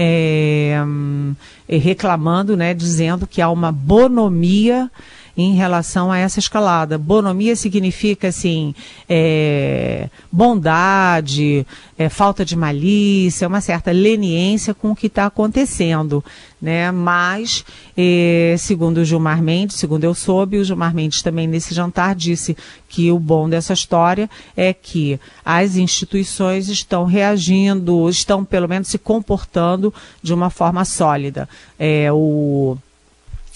é, 0.00 0.76
reclamando, 1.68 2.56
né, 2.56 2.72
dizendo 2.72 3.26
que 3.26 3.42
há 3.42 3.50
uma 3.50 3.72
bonomia 3.72 4.88
em 5.38 5.54
relação 5.54 6.10
a 6.10 6.18
essa 6.18 6.40
escalada. 6.40 6.98
Bonomia 6.98 7.54
significa 7.54 8.26
assim 8.26 8.74
é, 9.08 10.10
bondade, 10.32 11.64
é, 11.96 12.08
falta 12.08 12.44
de 12.44 12.56
malícia, 12.56 13.46
uma 13.46 13.60
certa 13.60 13.92
leniência 13.92 14.74
com 14.74 14.90
o 14.90 14.96
que 14.96 15.06
está 15.06 15.26
acontecendo, 15.26 16.24
né? 16.60 16.90
Mas, 16.90 17.64
é, 17.96 18.56
segundo 18.58 18.98
o 18.98 19.04
Gilmar 19.04 19.40
Mendes, 19.40 19.76
segundo 19.76 20.02
eu 20.02 20.12
soube, 20.12 20.58
o 20.58 20.64
Gilmar 20.64 20.92
Mendes 20.92 21.22
também 21.22 21.46
nesse 21.46 21.72
jantar 21.72 22.16
disse 22.16 22.56
que 22.88 23.12
o 23.12 23.18
bom 23.18 23.48
dessa 23.48 23.72
história 23.72 24.28
é 24.56 24.72
que 24.72 25.20
as 25.44 25.76
instituições 25.76 26.68
estão 26.68 27.04
reagindo, 27.04 28.08
estão 28.08 28.44
pelo 28.44 28.68
menos 28.68 28.88
se 28.88 28.98
comportando 28.98 29.94
de 30.20 30.34
uma 30.34 30.50
forma 30.50 30.84
sólida. 30.84 31.48
É, 31.78 32.10
o 32.12 32.76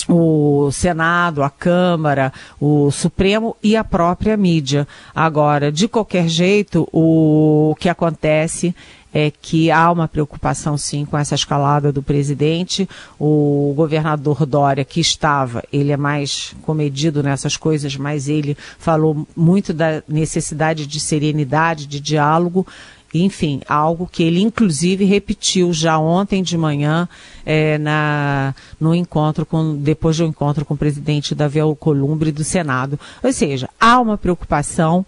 o 0.08 0.70
Senado, 0.72 1.42
a 1.42 1.50
Câmara, 1.50 2.32
o 2.60 2.90
Supremo 2.90 3.56
e 3.62 3.76
a 3.76 3.84
própria 3.84 4.36
mídia. 4.36 4.86
Agora, 5.14 5.70
de 5.70 5.88
qualquer 5.88 6.28
jeito, 6.28 6.88
o 6.92 7.74
que 7.78 7.88
acontece 7.88 8.74
é 9.12 9.30
que 9.30 9.70
há 9.70 9.90
uma 9.90 10.08
preocupação 10.08 10.78
sim 10.78 11.04
com 11.04 11.18
essa 11.18 11.34
escalada 11.34 11.92
do 11.92 12.02
presidente. 12.02 12.88
O 13.18 13.74
governador 13.76 14.46
Dória, 14.46 14.84
que 14.84 15.00
estava, 15.00 15.62
ele 15.72 15.92
é 15.92 15.96
mais 15.96 16.54
comedido 16.62 17.22
nessas 17.22 17.56
coisas, 17.56 17.94
mas 17.96 18.28
ele 18.28 18.56
falou 18.78 19.26
muito 19.36 19.74
da 19.74 20.02
necessidade 20.08 20.86
de 20.86 20.98
serenidade, 20.98 21.86
de 21.86 22.00
diálogo. 22.00 22.66
Enfim, 23.14 23.60
algo 23.68 24.08
que 24.10 24.22
ele 24.22 24.40
inclusive 24.40 25.04
repetiu 25.04 25.72
já 25.72 25.98
ontem 25.98 26.42
de 26.42 26.56
manhã 26.56 27.08
é, 27.44 27.76
na, 27.78 28.54
no 28.80 28.94
encontro 28.94 29.44
com, 29.44 29.76
depois 29.76 30.16
do 30.16 30.24
encontro 30.24 30.64
com 30.64 30.74
o 30.74 30.78
presidente 30.78 31.34
Davi 31.34 31.60
Alcolumbre 31.60 32.32
do 32.32 32.42
Senado. 32.42 32.98
Ou 33.22 33.32
seja, 33.32 33.68
há 33.78 34.00
uma 34.00 34.16
preocupação 34.16 35.04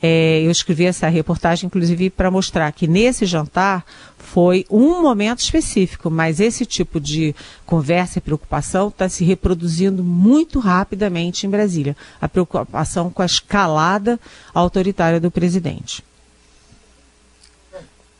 é, 0.00 0.42
eu 0.42 0.50
escrevi 0.50 0.84
essa 0.84 1.08
reportagem, 1.08 1.66
inclusive, 1.66 2.08
para 2.10 2.30
mostrar 2.30 2.70
que 2.72 2.86
nesse 2.86 3.26
jantar 3.26 3.84
foi 4.16 4.64
um 4.70 5.02
momento 5.02 5.40
específico, 5.40 6.10
mas 6.10 6.38
esse 6.38 6.64
tipo 6.64 7.00
de 7.00 7.34
conversa 7.66 8.18
e 8.18 8.22
preocupação 8.22 8.88
está 8.88 9.08
se 9.08 9.24
reproduzindo 9.24 10.04
muito 10.04 10.60
rapidamente 10.60 11.46
em 11.46 11.50
Brasília. 11.50 11.96
A 12.20 12.28
preocupação 12.28 13.10
com 13.10 13.22
a 13.22 13.26
escalada 13.26 14.20
autoritária 14.54 15.18
do 15.18 15.30
presidente. 15.30 16.04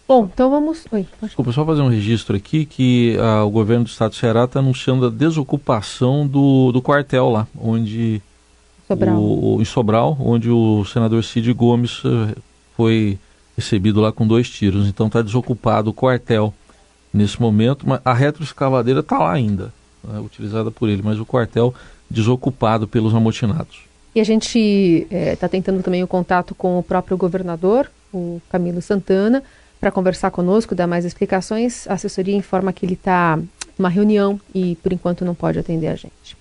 Bom, 0.09 0.25
então 0.33 0.49
vamos. 0.49 0.87
Oi, 0.91 1.07
Desculpa, 1.23 1.53
só 1.53 1.67
fazer 1.67 1.83
um 1.83 1.89
registro 1.89 2.35
aqui 2.35 2.65
que 2.65 3.15
ah, 3.21 3.45
o 3.45 3.51
governo 3.51 3.85
do 3.85 3.91
estado 3.91 4.13
do 4.13 4.17
Ceará 4.17 4.45
está 4.45 4.59
anunciando 4.59 5.07
a 5.07 5.11
desocupação 5.11 6.27
do, 6.27 6.73
do 6.73 6.81
quartel 6.81 7.29
lá, 7.29 7.47
onde 7.61 8.23
Sobral. 8.87 9.17
O, 9.21 9.59
em 9.61 9.65
Sobral, 9.67 10.17
onde 10.19 10.49
o 10.49 10.83
senador 10.87 11.23
Cid 11.23 11.53
Gomes 11.53 12.03
uh, 12.05 12.35
foi 12.75 13.19
recebido 13.55 14.01
lá 14.01 14.11
com 14.11 14.27
dois 14.27 14.49
tiros. 14.49 14.89
Então 14.89 15.09
está 15.09 15.21
desocupado 15.21 15.91
o 15.91 15.93
quartel 15.95 16.55
nesse 17.13 17.39
momento, 17.39 17.87
mas 17.87 18.01
a 18.03 18.15
retroescavadeira 18.15 19.01
está 19.01 19.19
lá 19.19 19.33
ainda, 19.33 19.75
né, 20.03 20.19
utilizada 20.21 20.71
por 20.71 20.89
ele, 20.89 21.03
mas 21.03 21.21
o 21.21 21.27
quartel 21.27 21.75
desocupado 22.09 22.89
pelos 22.89 23.15
amotinados. 23.15 23.81
E 24.15 24.21
a 24.21 24.25
gente 24.25 25.07
está 25.11 25.47
eh, 25.47 25.51
tentando 25.51 25.83
também 25.83 26.03
o 26.03 26.07
contato 26.07 26.55
com 26.55 26.79
o 26.79 26.83
próprio 26.83 27.17
governador, 27.19 27.91
o 28.13 28.41
Camilo 28.49 28.81
Santana, 28.81 29.43
para 29.81 29.91
conversar 29.91 30.31
conosco, 30.31 30.75
dar 30.75 30.87
mais 30.87 31.05
explicações. 31.05 31.87
A 31.89 31.95
assessoria 31.95 32.37
informa 32.37 32.73
que 32.73 32.85
ele 32.85 32.95
está 32.95 33.39
numa 33.79 33.89
reunião 33.89 34.41
e 34.55 34.77
por 34.77 34.93
enquanto 34.93 35.25
não 35.25 35.35
pode 35.35 35.59
atender 35.59 35.89
a 35.89 35.95
gente. 35.95 36.37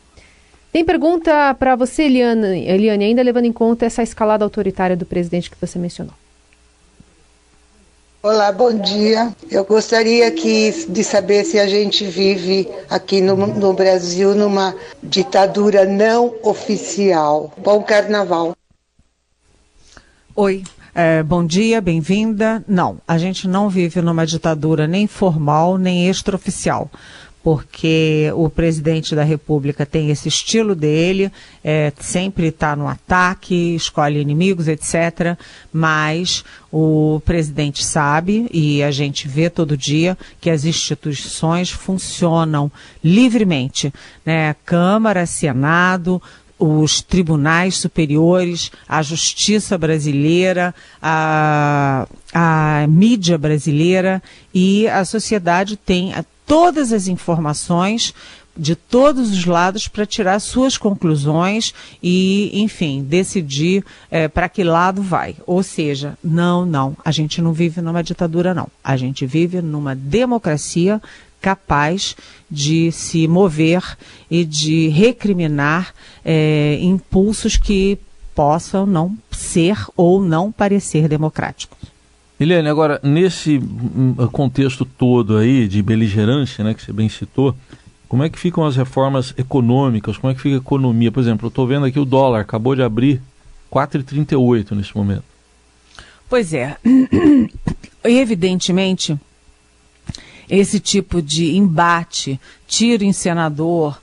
Tem 0.72 0.84
pergunta 0.84 1.53
para 1.56 1.75
você, 1.75 2.03
Eliane, 2.03 2.67
Eliane, 2.67 3.06
ainda 3.06 3.22
levando 3.22 3.46
em 3.46 3.53
conta 3.53 3.86
essa 3.86 4.03
escalada 4.03 4.44
autoritária 4.44 4.96
do 4.96 5.06
presidente 5.06 5.50
que 5.50 5.58
você 5.60 5.79
mencionou. 5.79 6.13
Olá, 8.22 8.51
bom 8.51 8.74
dia. 8.74 9.34
Eu 9.50 9.63
gostaria 9.63 10.29
que, 10.32 10.86
de 10.89 11.03
saber 11.03 11.46
se 11.46 11.58
a 11.60 11.67
gente 11.67 12.03
vive 12.06 12.67
aqui 12.89 13.22
no, 13.22 13.36
no 13.38 13.74
Brasil 13.74 14.36
numa 14.36 14.75
ditadura 15.01 15.86
não 15.86 16.36
oficial. 16.44 17.53
Bom 17.58 17.82
carnaval. 17.84 18.53
Oi, 20.36 20.63
é, 20.98 21.22
bom 21.22 21.46
dia, 21.46 21.80
bem-vinda. 21.80 22.66
Não, 22.68 22.98
a 23.08 23.20
gente 23.20 23.48
não 23.48 23.70
vive 23.70 24.01
numa 24.01 24.25
ditadura 24.25 24.88
nem 24.88 25.06
formal 25.06 25.77
nem 25.77 26.10
extraoficial 26.10 26.89
porque 27.44 28.30
o 28.36 28.50
presidente 28.50 29.16
da 29.16 29.24
República 29.24 29.86
tem 29.86 30.10
esse 30.10 30.27
estilo 30.27 30.75
dele, 30.75 31.32
é, 31.63 31.94
sempre 31.98 32.48
está 32.48 32.75
no 32.75 32.89
ataque, 32.89 33.74
escolhe 33.74 34.20
inimigos, 34.20 34.68
etc. 34.68 35.38
Mas 35.72 36.44
o 36.70 37.22
presidente 37.24 37.86
sabe, 37.86 38.50
e 38.51 38.84
a 38.84 38.92
gente 38.92 39.30
vê 39.30 39.50
todo 39.50 39.77
dia, 39.77 40.18
que 40.42 40.50
as 40.50 40.66
instituições 40.66 41.70
funcionam 41.70 42.70
livremente. 43.01 43.94
Né? 44.25 44.54
Câmara, 44.66 45.25
Senado, 45.25 46.22
os 46.60 47.02
tribunais 47.02 47.78
superiores, 47.78 48.72
a 48.88 49.02
justiça 49.02 49.78
brasileira, 49.78 50.74
a, 51.02 52.08
a 52.34 52.86
mídia 52.88 53.38
brasileira 53.38 54.22
e 54.54 54.88
a 54.88 55.06
sociedade 55.06 55.78
tem 55.78 56.14
todas 56.46 56.92
as 56.92 57.08
informações 57.08 58.14
de 58.58 58.76
todos 58.76 59.32
os 59.32 59.46
lados 59.46 59.88
para 59.88 60.06
tirar 60.06 60.40
suas 60.40 60.78
conclusões 60.78 61.74
e, 62.02 62.50
enfim, 62.60 63.04
decidir 63.04 63.86
é, 64.10 64.28
para 64.28 64.50
que 64.50 64.64
lado 64.64 65.02
vai. 65.02 65.36
Ou 65.46 65.62
seja, 65.62 66.17
não, 66.24 66.65
não, 66.65 66.98
a 67.06 67.12
gente 67.12 67.41
não 67.41 67.54
vive 67.54 67.82
numa 67.82 68.02
ditadura, 68.02 68.54
não. 68.54 68.67
A 68.84 68.98
gente 68.98 69.26
vive 69.26 69.62
numa 69.62 69.93
democracia 69.96 71.00
capaz 71.41 72.15
de 72.50 72.91
se 72.91 73.28
mover 73.28 73.84
e 74.30 74.43
de 74.43 74.89
recriminar 74.89 75.93
é, 76.23 76.78
impulsos 76.82 77.58
que 77.58 77.97
possam 78.36 78.86
não 78.86 79.17
ser 79.32 79.78
ou 79.95 80.21
não 80.21 80.52
parecer 80.52 81.08
democráticos. 81.08 81.78
Eliane, 82.39 82.69
agora, 82.69 83.00
nesse 83.02 83.58
hum, 83.58 84.13
contexto 84.32 84.86
todo 84.86 85.38
aí 85.38 85.67
de 85.67 85.82
beligerância, 85.82 86.63
né, 86.63 86.73
que 86.73 86.84
você 86.84 86.93
bem 86.93 87.10
citou, 87.10 87.56
como 88.08 88.23
é 88.23 88.30
que 88.30 88.38
ficam 88.38 88.63
as 88.63 88.76
reformas 88.76 89.34
econômicas? 89.38 90.17
Como 90.17 90.32
é 90.32 90.36
que 90.36 90.41
fica 90.41 90.56
a 90.56 90.60
economia? 90.60 91.12
Por 91.12 91.19
exemplo, 91.19 91.47
eu 91.47 91.50
estou 91.50 91.65
vendo 91.65 91.86
aqui 91.86 92.00
o 92.00 92.06
dólar 92.06 92.41
acabou 92.41 92.76
de 92.76 92.84
abrir 92.84 93.21
4,38 93.71 94.71
nesse 94.71 94.95
momento. 94.95 95.23
Pois 96.30 96.54
é. 96.54 96.78
Evidentemente, 98.04 99.17
esse 100.49 100.79
tipo 100.79 101.21
de 101.21 101.55
embate, 101.55 102.39
tiro 102.67 103.03
em 103.03 103.13
senador, 103.13 104.01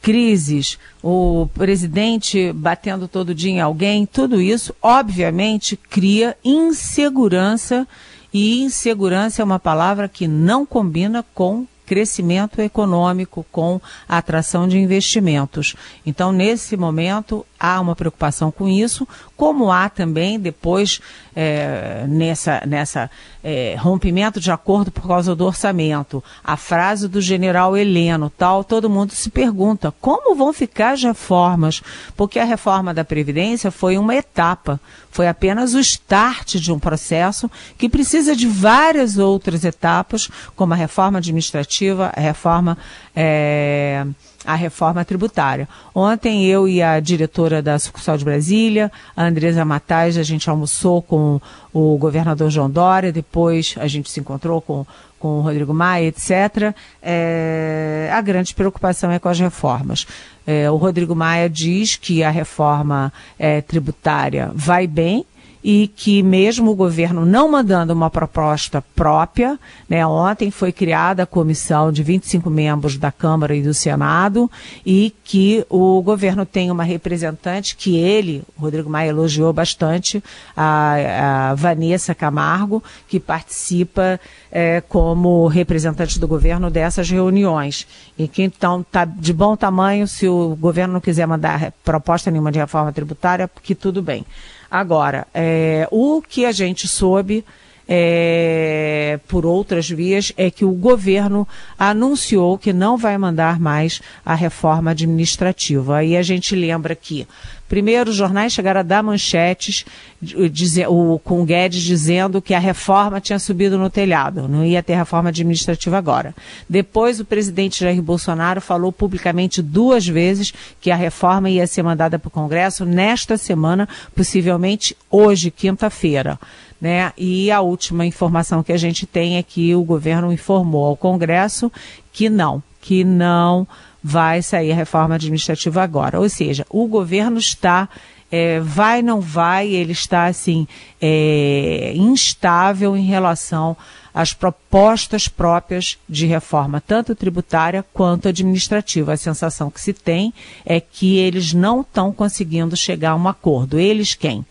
crises, 0.00 0.78
o 1.02 1.46
presidente 1.52 2.52
batendo 2.52 3.06
todo 3.06 3.34
dia 3.34 3.50
em 3.50 3.60
alguém, 3.60 4.06
tudo 4.06 4.40
isso, 4.40 4.74
obviamente, 4.80 5.76
cria 5.76 6.36
insegurança 6.44 7.86
e 8.32 8.62
insegurança 8.62 9.42
é 9.42 9.44
uma 9.44 9.58
palavra 9.58 10.08
que 10.08 10.26
não 10.28 10.64
combina 10.64 11.24
com 11.34 11.66
crescimento 11.84 12.60
econômico, 12.60 13.44
com 13.50 13.80
atração 14.08 14.68
de 14.68 14.78
investimentos. 14.78 15.74
Então, 16.06 16.30
nesse 16.30 16.76
momento, 16.76 17.44
há 17.60 17.78
uma 17.78 17.94
preocupação 17.94 18.50
com 18.50 18.66
isso, 18.66 19.06
como 19.36 19.70
há 19.70 19.90
também 19.90 20.40
depois 20.40 21.00
é, 21.36 22.06
nessa, 22.08 22.62
nessa 22.66 23.10
é, 23.44 23.76
rompimento 23.78 24.40
de 24.40 24.50
acordo 24.50 24.90
por 24.90 25.06
causa 25.06 25.36
do 25.36 25.44
orçamento. 25.44 26.24
A 26.42 26.56
frase 26.56 27.06
do 27.06 27.20
general 27.20 27.76
Heleno, 27.76 28.30
tal, 28.30 28.64
todo 28.64 28.90
mundo 28.90 29.12
se 29.12 29.30
pergunta 29.30 29.92
como 30.00 30.34
vão 30.34 30.52
ficar 30.52 30.92
as 30.92 31.02
reformas, 31.02 31.82
porque 32.16 32.38
a 32.38 32.44
reforma 32.44 32.94
da 32.94 33.04
Previdência 33.04 33.70
foi 33.70 33.98
uma 33.98 34.14
etapa, 34.14 34.80
foi 35.10 35.28
apenas 35.28 35.74
o 35.74 35.80
start 35.80 36.56
de 36.56 36.72
um 36.72 36.78
processo 36.78 37.50
que 37.76 37.88
precisa 37.88 38.34
de 38.34 38.46
várias 38.46 39.18
outras 39.18 39.64
etapas, 39.64 40.28
como 40.56 40.72
a 40.72 40.76
reforma 40.76 41.18
administrativa, 41.18 42.12
a 42.16 42.20
reforma. 42.20 42.78
É, 43.14 44.06
a 44.44 44.54
reforma 44.54 45.04
tributária. 45.04 45.68
Ontem 45.94 46.46
eu 46.46 46.66
e 46.66 46.82
a 46.82 46.98
diretora 46.98 47.49
da 47.62 47.78
sucursal 47.78 48.16
de 48.16 48.24
Brasília, 48.24 48.90
a 49.16 49.24
Andresa 49.24 49.64
Matais, 49.64 50.16
a 50.16 50.22
gente 50.22 50.48
almoçou 50.48 51.02
com 51.02 51.40
o 51.72 51.98
governador 51.98 52.50
João 52.50 52.70
Dória, 52.70 53.12
depois 53.12 53.74
a 53.78 53.86
gente 53.86 54.10
se 54.10 54.20
encontrou 54.20 54.60
com, 54.60 54.86
com 55.18 55.38
o 55.38 55.40
Rodrigo 55.42 55.74
Maia, 55.74 56.06
etc. 56.06 56.74
É, 57.02 58.10
a 58.12 58.20
grande 58.20 58.54
preocupação 58.54 59.10
é 59.10 59.18
com 59.18 59.28
as 59.28 59.38
reformas. 59.38 60.06
É, 60.46 60.70
o 60.70 60.76
Rodrigo 60.76 61.14
Maia 61.14 61.48
diz 61.48 61.96
que 61.96 62.22
a 62.22 62.30
reforma 62.30 63.12
é, 63.38 63.60
tributária 63.60 64.50
vai 64.54 64.86
bem, 64.86 65.24
e 65.62 65.88
que 65.88 66.22
mesmo 66.22 66.70
o 66.70 66.74
governo 66.74 67.26
não 67.26 67.50
mandando 67.50 67.92
uma 67.92 68.08
proposta 68.08 68.82
própria, 68.94 69.58
né, 69.88 70.06
ontem 70.06 70.50
foi 70.50 70.72
criada 70.72 71.24
a 71.24 71.26
comissão 71.26 71.92
de 71.92 72.02
25 72.02 72.48
membros 72.48 72.96
da 72.96 73.12
Câmara 73.12 73.54
e 73.54 73.62
do 73.62 73.74
Senado 73.74 74.50
e 74.84 75.14
que 75.24 75.64
o 75.68 76.00
governo 76.02 76.46
tem 76.46 76.70
uma 76.70 76.82
representante 76.82 77.76
que 77.76 77.96
ele, 77.96 78.42
Rodrigo 78.58 78.88
Maia, 78.88 79.10
elogiou 79.10 79.52
bastante, 79.52 80.22
a, 80.56 81.50
a 81.50 81.54
Vanessa 81.54 82.14
Camargo, 82.14 82.82
que 83.06 83.20
participa 83.20 84.18
é, 84.50 84.80
como 84.80 85.46
representante 85.46 86.18
do 86.18 86.26
governo 86.26 86.70
dessas 86.70 87.10
reuniões. 87.10 87.86
E 88.18 88.26
que 88.26 88.42
então 88.42 88.80
está 88.80 89.04
de 89.04 89.32
bom 89.32 89.56
tamanho 89.56 90.06
se 90.08 90.28
o 90.28 90.56
governo 90.56 90.94
não 90.94 91.00
quiser 91.00 91.26
mandar 91.26 91.72
proposta 91.84 92.30
nenhuma 92.30 92.50
de 92.50 92.58
reforma 92.58 92.92
tributária, 92.92 93.48
que 93.62 93.74
tudo 93.74 94.02
bem. 94.02 94.24
Agora, 94.70 95.26
é, 95.34 95.88
o 95.90 96.22
que 96.22 96.44
a 96.44 96.52
gente 96.52 96.86
soube 96.86 97.44
é, 97.92 99.18
por 99.26 99.44
outras 99.44 99.90
vias, 99.90 100.32
é 100.36 100.48
que 100.48 100.64
o 100.64 100.70
governo 100.70 101.46
anunciou 101.76 102.56
que 102.56 102.72
não 102.72 102.96
vai 102.96 103.18
mandar 103.18 103.58
mais 103.58 104.00
a 104.24 104.36
reforma 104.36 104.92
administrativa. 104.92 105.96
Aí 105.96 106.16
a 106.16 106.22
gente 106.22 106.54
lembra 106.54 106.94
que 106.94 107.26
Primeiro, 107.70 108.10
os 108.10 108.16
jornais 108.16 108.52
chegaram 108.52 108.80
a 108.80 108.82
dar 108.82 109.00
manchetes 109.00 109.84
dizer, 110.20 110.88
o, 110.88 111.20
com 111.20 111.40
o 111.40 111.44
Guedes 111.44 111.80
dizendo 111.80 112.42
que 112.42 112.52
a 112.52 112.58
reforma 112.58 113.20
tinha 113.20 113.38
subido 113.38 113.78
no 113.78 113.88
telhado, 113.88 114.48
não 114.48 114.64
ia 114.64 114.82
ter 114.82 114.96
reforma 114.96 115.28
administrativa 115.28 115.96
agora. 115.96 116.34
Depois, 116.68 117.20
o 117.20 117.24
presidente 117.24 117.78
Jair 117.78 118.02
Bolsonaro 118.02 118.60
falou 118.60 118.90
publicamente 118.90 119.62
duas 119.62 120.04
vezes 120.04 120.52
que 120.80 120.90
a 120.90 120.96
reforma 120.96 121.48
ia 121.48 121.64
ser 121.64 121.84
mandada 121.84 122.18
para 122.18 122.26
o 122.26 122.32
Congresso 122.32 122.84
nesta 122.84 123.36
semana, 123.36 123.88
possivelmente 124.16 124.96
hoje, 125.08 125.48
quinta-feira. 125.48 126.40
Né? 126.80 127.12
E 127.16 127.50
a 127.50 127.60
última 127.60 128.06
informação 128.06 128.62
que 128.62 128.72
a 128.72 128.76
gente 128.78 129.06
tem 129.06 129.36
é 129.36 129.42
que 129.42 129.74
o 129.74 129.84
governo 129.84 130.32
informou 130.32 130.86
ao 130.86 130.96
Congresso 130.96 131.70
que 132.10 132.30
não, 132.30 132.62
que 132.80 133.04
não 133.04 133.68
vai 134.02 134.40
sair 134.40 134.72
a 134.72 134.74
reforma 134.74 135.14
administrativa 135.14 135.82
agora. 135.82 136.18
Ou 136.18 136.28
seja, 136.28 136.66
o 136.70 136.86
governo 136.86 137.38
está 137.38 137.88
é, 138.30 138.60
vai, 138.60 139.02
não 139.02 139.20
vai, 139.20 139.68
ele 139.68 139.92
está 139.92 140.26
assim 140.26 140.66
é, 141.00 141.92
instável 141.96 142.96
em 142.96 143.04
relação 143.04 143.76
às 144.14 144.32
propostas 144.32 145.26
próprias 145.28 145.98
de 146.08 146.26
reforma, 146.26 146.80
tanto 146.80 147.14
tributária 147.14 147.84
quanto 147.92 148.28
administrativa. 148.28 149.12
A 149.12 149.16
sensação 149.16 149.70
que 149.70 149.80
se 149.80 149.92
tem 149.92 150.32
é 150.64 150.80
que 150.80 151.18
eles 151.18 151.52
não 151.52 151.80
estão 151.80 152.12
conseguindo 152.12 152.76
chegar 152.76 153.10
a 153.10 153.16
um 153.16 153.28
acordo. 153.28 153.78
Eles 153.78 154.14
quem? 154.14 154.44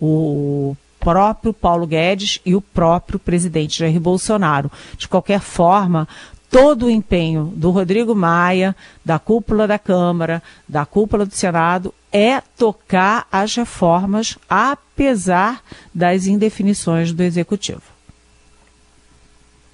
O 0.00 0.76
próprio 1.00 1.52
Paulo 1.52 1.86
Guedes 1.86 2.40
e 2.44 2.54
o 2.54 2.60
próprio 2.60 3.18
presidente 3.18 3.78
Jair 3.78 4.00
Bolsonaro. 4.00 4.70
De 4.96 5.08
qualquer 5.08 5.40
forma, 5.40 6.08
todo 6.50 6.86
o 6.86 6.90
empenho 6.90 7.52
do 7.54 7.70
Rodrigo 7.70 8.14
Maia, 8.14 8.74
da 9.04 9.18
cúpula 9.18 9.66
da 9.66 9.78
Câmara, 9.78 10.42
da 10.68 10.84
cúpula 10.84 11.24
do 11.24 11.34
Senado, 11.34 11.94
é 12.12 12.40
tocar 12.56 13.26
as 13.30 13.54
reformas, 13.54 14.38
apesar 14.48 15.62
das 15.94 16.26
indefinições 16.26 17.12
do 17.12 17.22
Executivo. 17.22 17.82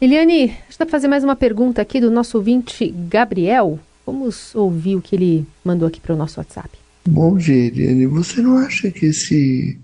Eliane, 0.01 0.49
deixa 0.49 0.83
eu 0.83 0.87
fazer 0.89 1.09
mais 1.09 1.25
uma 1.25 1.37
pergunta 1.37 1.81
aqui 1.81 2.01
do 2.01 2.11
nosso 2.11 2.37
ouvinte 2.37 2.93
Gabriel. 3.09 3.79
Vamos 4.05 4.55
ouvir 4.55 4.97
o 4.97 5.01
que 5.01 5.17
ele 5.17 5.47
mandou 5.65 5.89
aqui 5.89 6.01
para 6.01 6.15
o 6.15 6.19
nosso 6.19 6.39
WhatsApp. 6.39 6.69
Bom 7.09 7.37
dia, 7.37 7.67
Eliane. 7.67 8.07
Você 8.07 8.43
não 8.43 8.59
acha 8.59 8.91
que 8.91 9.07
esse, 9.07 9.79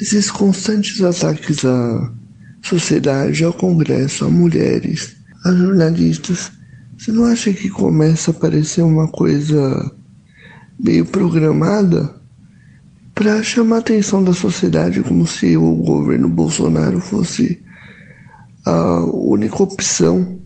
esses 0.00 0.30
constantes 0.30 1.00
ataques 1.02 1.64
à 1.64 2.12
sociedade, 2.62 3.44
ao 3.44 3.52
Congresso, 3.52 4.24
a 4.24 4.30
mulheres, 4.30 5.16
a 5.44 5.52
jornalistas, 5.52 6.50
você 6.96 7.12
não 7.12 7.24
acha 7.24 7.52
que 7.52 7.68
começa 7.68 8.30
a 8.30 8.34
parecer 8.34 8.82
uma 8.82 9.08
coisa 9.08 9.92
meio 10.78 11.04
programada 11.04 12.14
para 13.14 13.42
chamar 13.42 13.76
a 13.76 13.78
atenção 13.80 14.24
da 14.24 14.32
sociedade 14.32 15.02
como 15.02 15.26
se 15.26 15.56
o 15.56 15.74
governo 15.76 16.28
Bolsonaro 16.28 17.00
fosse 17.00 17.62
a 18.64 19.04
única 19.04 19.62
opção 19.62 20.40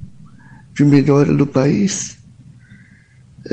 de 0.74 0.84
melhora 0.84 1.32
do 1.32 1.46
país? 1.46 2.18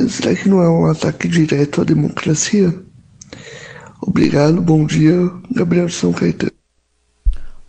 Será 0.10 0.36
que 0.36 0.50
não 0.50 0.62
é 0.62 0.70
um 0.70 0.86
ataque 0.88 1.28
direto 1.28 1.82
à 1.82 1.84
democracia? 1.84 2.74
Obrigado, 4.08 4.62
bom 4.62 4.86
dia, 4.86 5.16
Gabriel 5.52 5.90
São 5.90 6.14
Caetano. 6.14 6.52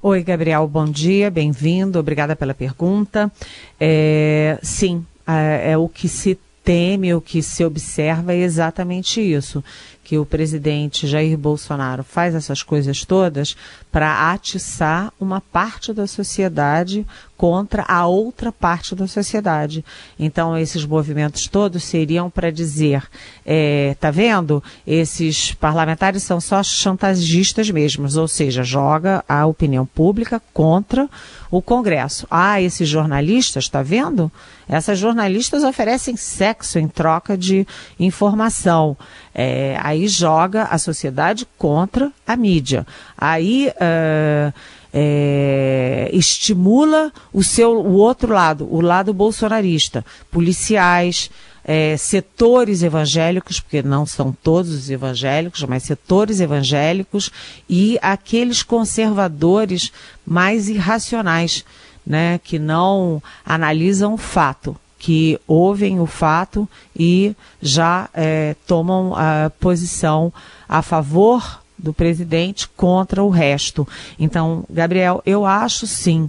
Oi, 0.02 0.22
Gabriel, 0.22 0.68
bom 0.68 0.84
dia, 0.84 1.30
bem-vindo, 1.30 1.98
obrigada 1.98 2.36
pela 2.36 2.52
pergunta. 2.52 3.32
É, 3.80 4.58
sim, 4.62 5.04
é, 5.26 5.72
é 5.72 5.78
o 5.78 5.88
que 5.88 6.08
se 6.08 6.38
teme, 6.62 7.14
o 7.14 7.20
que 7.20 7.42
se 7.42 7.64
observa 7.64 8.34
é 8.34 8.38
exatamente 8.38 9.20
isso, 9.20 9.64
que 10.06 10.16
o 10.16 10.24
presidente 10.24 11.04
Jair 11.04 11.36
Bolsonaro 11.36 12.04
faz 12.04 12.32
essas 12.32 12.62
coisas 12.62 13.04
todas 13.04 13.56
para 13.90 14.30
atiçar 14.30 15.12
uma 15.18 15.40
parte 15.40 15.92
da 15.92 16.06
sociedade 16.06 17.04
contra 17.36 17.84
a 17.88 18.06
outra 18.06 18.52
parte 18.52 18.94
da 18.94 19.08
sociedade. 19.08 19.84
Então, 20.16 20.56
esses 20.56 20.84
movimentos 20.84 21.48
todos 21.48 21.82
seriam 21.82 22.30
para 22.30 22.52
dizer: 22.52 23.02
é, 23.44 23.96
tá 24.00 24.12
vendo? 24.12 24.62
Esses 24.86 25.52
parlamentares 25.52 26.22
são 26.22 26.40
só 26.40 26.62
chantagistas 26.62 27.68
mesmos, 27.68 28.16
ou 28.16 28.28
seja, 28.28 28.62
joga 28.62 29.24
a 29.28 29.44
opinião 29.44 29.84
pública 29.84 30.40
contra 30.54 31.10
o 31.50 31.60
Congresso. 31.60 32.26
Ah, 32.30 32.60
esses 32.60 32.88
jornalistas, 32.88 33.68
tá 33.68 33.82
vendo? 33.82 34.30
Essas 34.68 34.98
jornalistas 34.98 35.62
oferecem 35.62 36.16
sexo 36.16 36.78
em 36.78 36.88
troca 36.88 37.36
de 37.36 37.66
informação. 37.98 38.96
É, 39.38 39.78
aí 39.82 40.08
joga 40.08 40.62
a 40.64 40.78
sociedade 40.78 41.46
contra 41.58 42.10
a 42.26 42.36
mídia. 42.36 42.86
Aí. 43.16 43.70
Uh, 43.76 44.52
é, 44.98 46.08
estimula 46.10 47.12
o 47.30 47.44
seu 47.44 47.72
o 47.72 47.92
outro 47.96 48.32
lado, 48.32 48.66
o 48.72 48.80
lado 48.80 49.12
bolsonarista, 49.12 50.02
policiais, 50.30 51.30
é, 51.62 51.96
setores 51.98 52.82
evangélicos, 52.82 53.60
porque 53.60 53.82
não 53.82 54.06
são 54.06 54.32
todos 54.32 54.70
os 54.70 54.88
evangélicos, 54.88 55.64
mas 55.64 55.82
setores 55.82 56.40
evangélicos 56.40 57.30
e 57.68 57.98
aqueles 58.00 58.62
conservadores 58.62 59.92
mais 60.24 60.68
irracionais, 60.68 61.62
né, 62.06 62.38
que 62.42 62.58
não 62.58 63.20
analisam 63.44 64.14
o 64.14 64.16
fato, 64.16 64.76
que 65.06 65.38
ouvem 65.46 66.00
o 66.00 66.06
fato 66.06 66.68
e 66.98 67.32
já 67.62 68.08
é, 68.12 68.56
tomam 68.66 69.14
a 69.14 69.52
posição 69.60 70.32
a 70.68 70.82
favor 70.82 71.62
do 71.78 71.92
presidente 71.92 72.66
contra 72.76 73.22
o 73.22 73.30
resto. 73.30 73.86
Então, 74.18 74.64
Gabriel, 74.68 75.22
eu 75.24 75.46
acho 75.46 75.86
sim, 75.86 76.28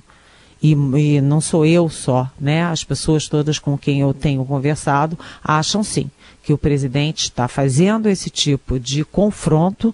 e, 0.61 0.73
e, 0.73 1.21
não 1.21 1.41
sou 1.41 1.65
eu 1.65 1.89
só, 1.89 2.29
né? 2.39 2.65
As 2.65 2.83
pessoas 2.83 3.27
todas 3.27 3.57
com 3.57 3.75
quem 3.75 4.01
eu 4.01 4.13
tenho 4.13 4.45
conversado 4.45 5.17
acham 5.43 5.83
sim 5.83 6.11
que 6.43 6.53
o 6.53 6.57
presidente 6.57 7.23
está 7.23 7.47
fazendo 7.47 8.07
esse 8.07 8.29
tipo 8.29 8.79
de 8.79 9.03
confronto 9.03 9.93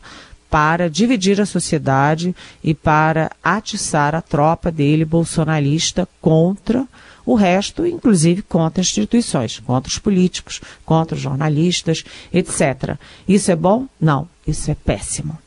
para 0.49 0.89
dividir 0.89 1.39
a 1.39 1.45
sociedade 1.45 2.35
e 2.61 2.73
para 2.73 3.31
atiçar 3.41 4.13
a 4.13 4.21
tropa 4.21 4.69
dele 4.69 5.05
bolsonarista 5.05 6.05
contra 6.19 6.85
o 7.25 7.35
resto, 7.35 7.85
inclusive 7.85 8.41
contra 8.41 8.81
instituições, 8.81 9.59
contra 9.59 9.89
os 9.89 9.97
políticos, 9.97 10.61
contra 10.85 11.15
os 11.15 11.21
jornalistas, 11.21 12.03
etc. 12.33 12.97
Isso 13.27 13.51
é 13.51 13.55
bom? 13.55 13.87
Não, 13.99 14.27
isso 14.45 14.69
é 14.69 14.75
péssimo. 14.75 15.37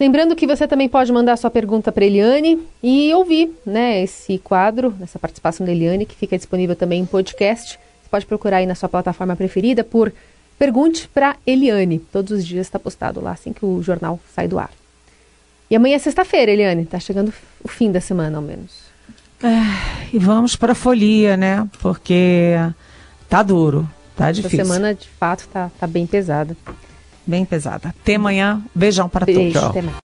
Lembrando 0.00 0.36
que 0.36 0.46
você 0.46 0.66
também 0.68 0.88
pode 0.88 1.12
mandar 1.12 1.36
sua 1.36 1.50
pergunta 1.50 1.90
para 1.90 2.04
Eliane 2.04 2.60
e 2.82 3.12
ouvir 3.14 3.50
né, 3.66 4.02
esse 4.02 4.38
quadro, 4.38 4.94
essa 5.00 5.18
participação 5.18 5.66
da 5.66 5.72
Eliane, 5.72 6.06
que 6.06 6.14
fica 6.14 6.36
disponível 6.36 6.76
também 6.76 7.00
em 7.00 7.06
podcast. 7.06 7.78
Você 8.02 8.08
pode 8.08 8.26
procurar 8.26 8.58
aí 8.58 8.66
na 8.66 8.76
sua 8.76 8.88
plataforma 8.88 9.34
preferida 9.34 9.82
por 9.82 10.12
Pergunte 10.58 11.08
para 11.08 11.36
Eliane. 11.46 12.00
Todos 12.00 12.32
os 12.32 12.44
dias 12.44 12.66
está 12.66 12.78
postado 12.78 13.20
lá, 13.20 13.30
assim 13.30 13.52
que 13.52 13.64
o 13.64 13.80
jornal 13.80 14.18
sai 14.34 14.48
do 14.48 14.58
ar. 14.58 14.72
E 15.70 15.76
amanhã 15.76 15.94
é 15.94 15.98
sexta-feira, 15.98 16.50
Eliane. 16.50 16.82
Está 16.82 16.98
chegando 16.98 17.32
o 17.62 17.68
fim 17.68 17.92
da 17.92 18.00
semana, 18.00 18.38
ao 18.38 18.42
menos. 18.42 18.87
É, 19.42 20.08
e 20.12 20.18
vamos 20.18 20.56
para 20.56 20.72
a 20.72 20.74
folia, 20.74 21.36
né? 21.36 21.68
Porque 21.80 22.54
tá 23.28 23.42
duro, 23.42 23.88
tá 24.16 24.32
difícil. 24.32 24.60
Essa 24.60 24.72
semana, 24.72 24.94
de 24.94 25.08
fato, 25.08 25.48
tá, 25.48 25.70
tá 25.78 25.86
bem 25.86 26.06
pesada 26.06 26.56
bem 27.28 27.44
pesada. 27.44 27.90
Até 27.90 28.14
amanhã. 28.14 28.62
Beijão 28.74 29.08
para 29.08 29.26
Beijo, 29.26 29.52
todos. 29.52 29.68
Até 29.68 29.82